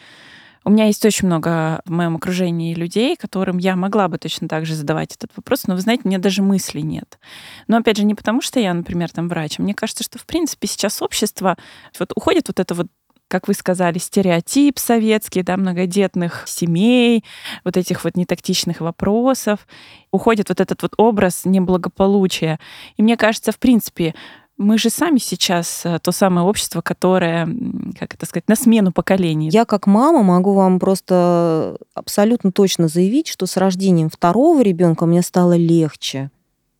у 0.64 0.70
меня 0.70 0.86
есть 0.86 1.04
очень 1.04 1.26
много 1.26 1.82
в 1.84 1.90
моем 1.90 2.16
окружении 2.16 2.74
людей, 2.74 3.16
которым 3.16 3.58
я 3.58 3.76
могла 3.76 4.08
бы 4.08 4.18
точно 4.18 4.48
так 4.48 4.66
же 4.66 4.74
задавать 4.74 5.14
этот 5.14 5.30
вопрос, 5.36 5.66
но, 5.66 5.74
вы 5.74 5.80
знаете, 5.80 6.02
мне 6.04 6.18
даже 6.18 6.42
мыслей 6.42 6.82
нет. 6.82 7.18
Но, 7.68 7.76
опять 7.76 7.98
же, 7.98 8.04
не 8.04 8.14
потому, 8.14 8.40
что 8.40 8.60
я, 8.60 8.72
например, 8.72 9.10
там 9.10 9.28
врач. 9.28 9.58
Мне 9.58 9.74
кажется, 9.74 10.04
что, 10.04 10.18
в 10.18 10.26
принципе, 10.26 10.66
сейчас 10.66 11.02
общество, 11.02 11.56
вот 11.98 12.12
уходит 12.16 12.48
вот 12.48 12.60
это 12.60 12.74
вот 12.74 12.86
как 13.26 13.48
вы 13.48 13.54
сказали, 13.54 13.98
стереотип 13.98 14.78
советский, 14.78 15.42
да, 15.42 15.56
многодетных 15.56 16.44
семей, 16.46 17.24
вот 17.64 17.76
этих 17.76 18.04
вот 18.04 18.16
нетактичных 18.16 18.80
вопросов. 18.80 19.66
Уходит 20.12 20.50
вот 20.50 20.60
этот 20.60 20.82
вот 20.82 20.92
образ 20.98 21.44
неблагополучия. 21.44 22.60
И 22.96 23.02
мне 23.02 23.16
кажется, 23.16 23.50
в 23.50 23.58
принципе, 23.58 24.14
мы 24.56 24.78
же 24.78 24.90
сами 24.90 25.18
сейчас 25.18 25.82
э, 25.84 25.98
то 26.00 26.12
самое 26.12 26.46
общество, 26.46 26.80
которое, 26.80 27.48
как 27.98 28.14
это 28.14 28.26
сказать, 28.26 28.48
на 28.48 28.56
смену 28.56 28.92
поколений. 28.92 29.48
Я 29.48 29.64
как 29.64 29.86
мама 29.86 30.22
могу 30.22 30.52
вам 30.52 30.78
просто 30.78 31.76
абсолютно 31.94 32.52
точно 32.52 32.88
заявить, 32.88 33.28
что 33.28 33.46
с 33.46 33.56
рождением 33.56 34.10
второго 34.10 34.62
ребенка 34.62 35.06
мне 35.06 35.22
стало 35.22 35.56
легче. 35.56 36.30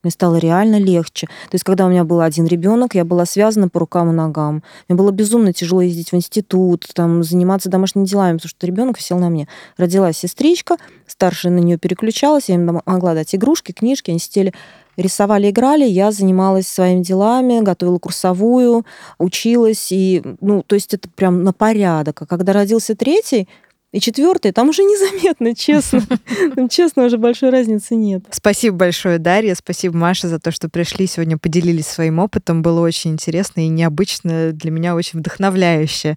Мне 0.05 0.11
стало 0.11 0.37
реально 0.37 0.79
легче. 0.79 1.27
То 1.27 1.55
есть, 1.55 1.65
когда 1.65 1.87
у 1.87 1.89
меня 1.89 2.05
был 2.05 2.21
один 2.21 2.47
ребенок, 2.47 2.95
я 2.95 3.05
была 3.05 3.27
связана 3.27 3.69
по 3.69 3.81
рукам 3.81 4.11
и 4.11 4.13
ногам. 4.13 4.63
Мне 4.89 4.97
было 4.97 5.11
безумно 5.11 5.53
тяжело 5.53 5.83
ездить 5.83 6.13
в 6.13 6.15
институт, 6.15 6.87
там, 6.95 7.25
заниматься 7.25 7.69
домашними 7.69 8.05
делами, 8.05 8.37
потому 8.37 8.49
что 8.51 8.67
ребенок 8.67 9.01
сел 9.01 9.19
на 9.19 9.31
мне. 9.31 9.49
Родилась 9.77 10.19
сестричка, 10.19 10.77
старшая 11.07 11.53
на 11.53 11.59
нее 11.59 11.79
переключалась, 11.79 12.49
я 12.49 12.55
им 12.55 12.81
могла 12.85 13.15
дать 13.15 13.35
игрушки, 13.35 13.73
книжки, 13.73 14.11
они 14.11 14.21
сидели 14.21 14.53
рисовали, 14.97 15.51
играли, 15.51 15.85
я 15.85 16.13
занималась 16.13 16.69
своими 16.69 17.03
делами, 17.03 17.61
готовила 17.63 17.99
курсовую, 17.99 18.85
училась, 19.19 19.91
и, 19.91 20.23
ну, 20.41 20.63
то 20.63 20.75
есть 20.75 20.95
это 20.95 21.09
прям 21.09 21.43
на 21.43 21.53
порядок. 21.53 22.23
А 22.23 22.27
когда 22.27 22.53
родился 22.53 22.95
третий, 22.95 23.49
и 23.95 24.01
четвертый, 24.01 24.51
там 24.51 24.71
уже 24.71 24.83
незаметно, 24.83 25.55
честно. 25.57 26.03
Там, 26.57 26.69
честно, 26.69 27.05
уже 27.05 27.17
большой 27.17 27.51
разницы 27.51 27.95
нет. 27.95 28.25
Спасибо 28.31 28.77
большое, 28.77 29.19
Дарья. 29.19 29.55
Спасибо, 29.55 29.97
Маша, 29.97 30.27
за 30.27 30.41
то, 30.41 30.51
что 30.51 30.69
пришли 30.69 31.07
сегодня, 31.07 31.39
поделились 31.39 31.87
своим 31.87 32.19
опытом. 32.19 32.63
Было 32.63 32.81
очень 32.81 33.13
интересно 33.13 33.61
и 33.61 33.69
необычно, 33.69 34.51
для 34.51 34.73
меня 34.73 34.97
очень 34.97 35.21
вдохновляюще. 35.21 36.17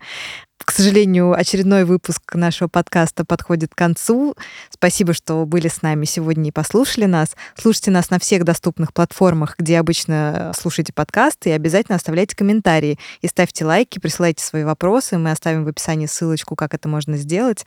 К 0.65 0.71
сожалению, 0.71 1.33
очередной 1.33 1.85
выпуск 1.85 2.35
нашего 2.35 2.67
подкаста 2.67 3.23
подходит 3.23 3.73
к 3.73 3.77
концу. 3.77 4.35
Спасибо, 4.69 5.13
что 5.13 5.45
были 5.45 5.67
с 5.67 5.81
нами 5.81 6.05
сегодня 6.05 6.49
и 6.49 6.51
послушали 6.51 7.05
нас. 7.05 7.35
Слушайте 7.55 7.91
нас 7.91 8.09
на 8.09 8.19
всех 8.19 8.43
доступных 8.43 8.93
платформах, 8.93 9.55
где 9.57 9.79
обычно 9.79 10.51
слушаете 10.59 10.93
подкасты, 10.93 11.49
и 11.49 11.53
обязательно 11.53 11.95
оставляйте 11.95 12.35
комментарии 12.35 12.99
и 13.21 13.27
ставьте 13.27 13.65
лайки, 13.65 13.99
присылайте 13.99 14.43
свои 14.43 14.63
вопросы. 14.63 15.17
Мы 15.17 15.31
оставим 15.31 15.63
в 15.63 15.67
описании 15.67 16.07
ссылочку, 16.07 16.55
как 16.55 16.73
это 16.73 16.89
можно 16.89 17.17
сделать. 17.17 17.65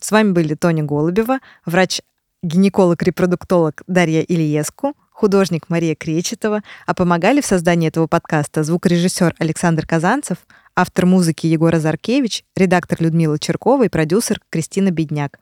С 0.00 0.10
вами 0.10 0.32
были 0.32 0.54
Тоня 0.54 0.84
Голубева, 0.84 1.40
врач-гинеколог-репродуктолог 1.66 3.82
Дарья 3.86 4.22
Ильеску, 4.22 4.94
художник 5.18 5.68
Мария 5.68 5.96
Кречетова, 5.96 6.62
а 6.86 6.94
помогали 6.94 7.40
в 7.40 7.46
создании 7.46 7.88
этого 7.88 8.06
подкаста 8.06 8.62
звукорежиссер 8.62 9.34
Александр 9.40 9.84
Казанцев, 9.84 10.38
автор 10.76 11.06
музыки 11.06 11.48
Егор 11.48 11.74
Азаркевич, 11.74 12.44
редактор 12.54 13.02
Людмила 13.02 13.36
Черкова 13.36 13.84
и 13.84 13.88
продюсер 13.88 14.40
Кристина 14.48 14.92
Бедняк. 14.92 15.40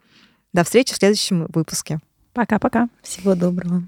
До 0.55 0.64
встречи 0.64 0.95
в 0.95 0.97
следующем 0.97 1.47
выпуске. 1.53 1.99
Пока-пока. 2.33 2.89
Всего 3.03 3.35
доброго. 3.35 3.83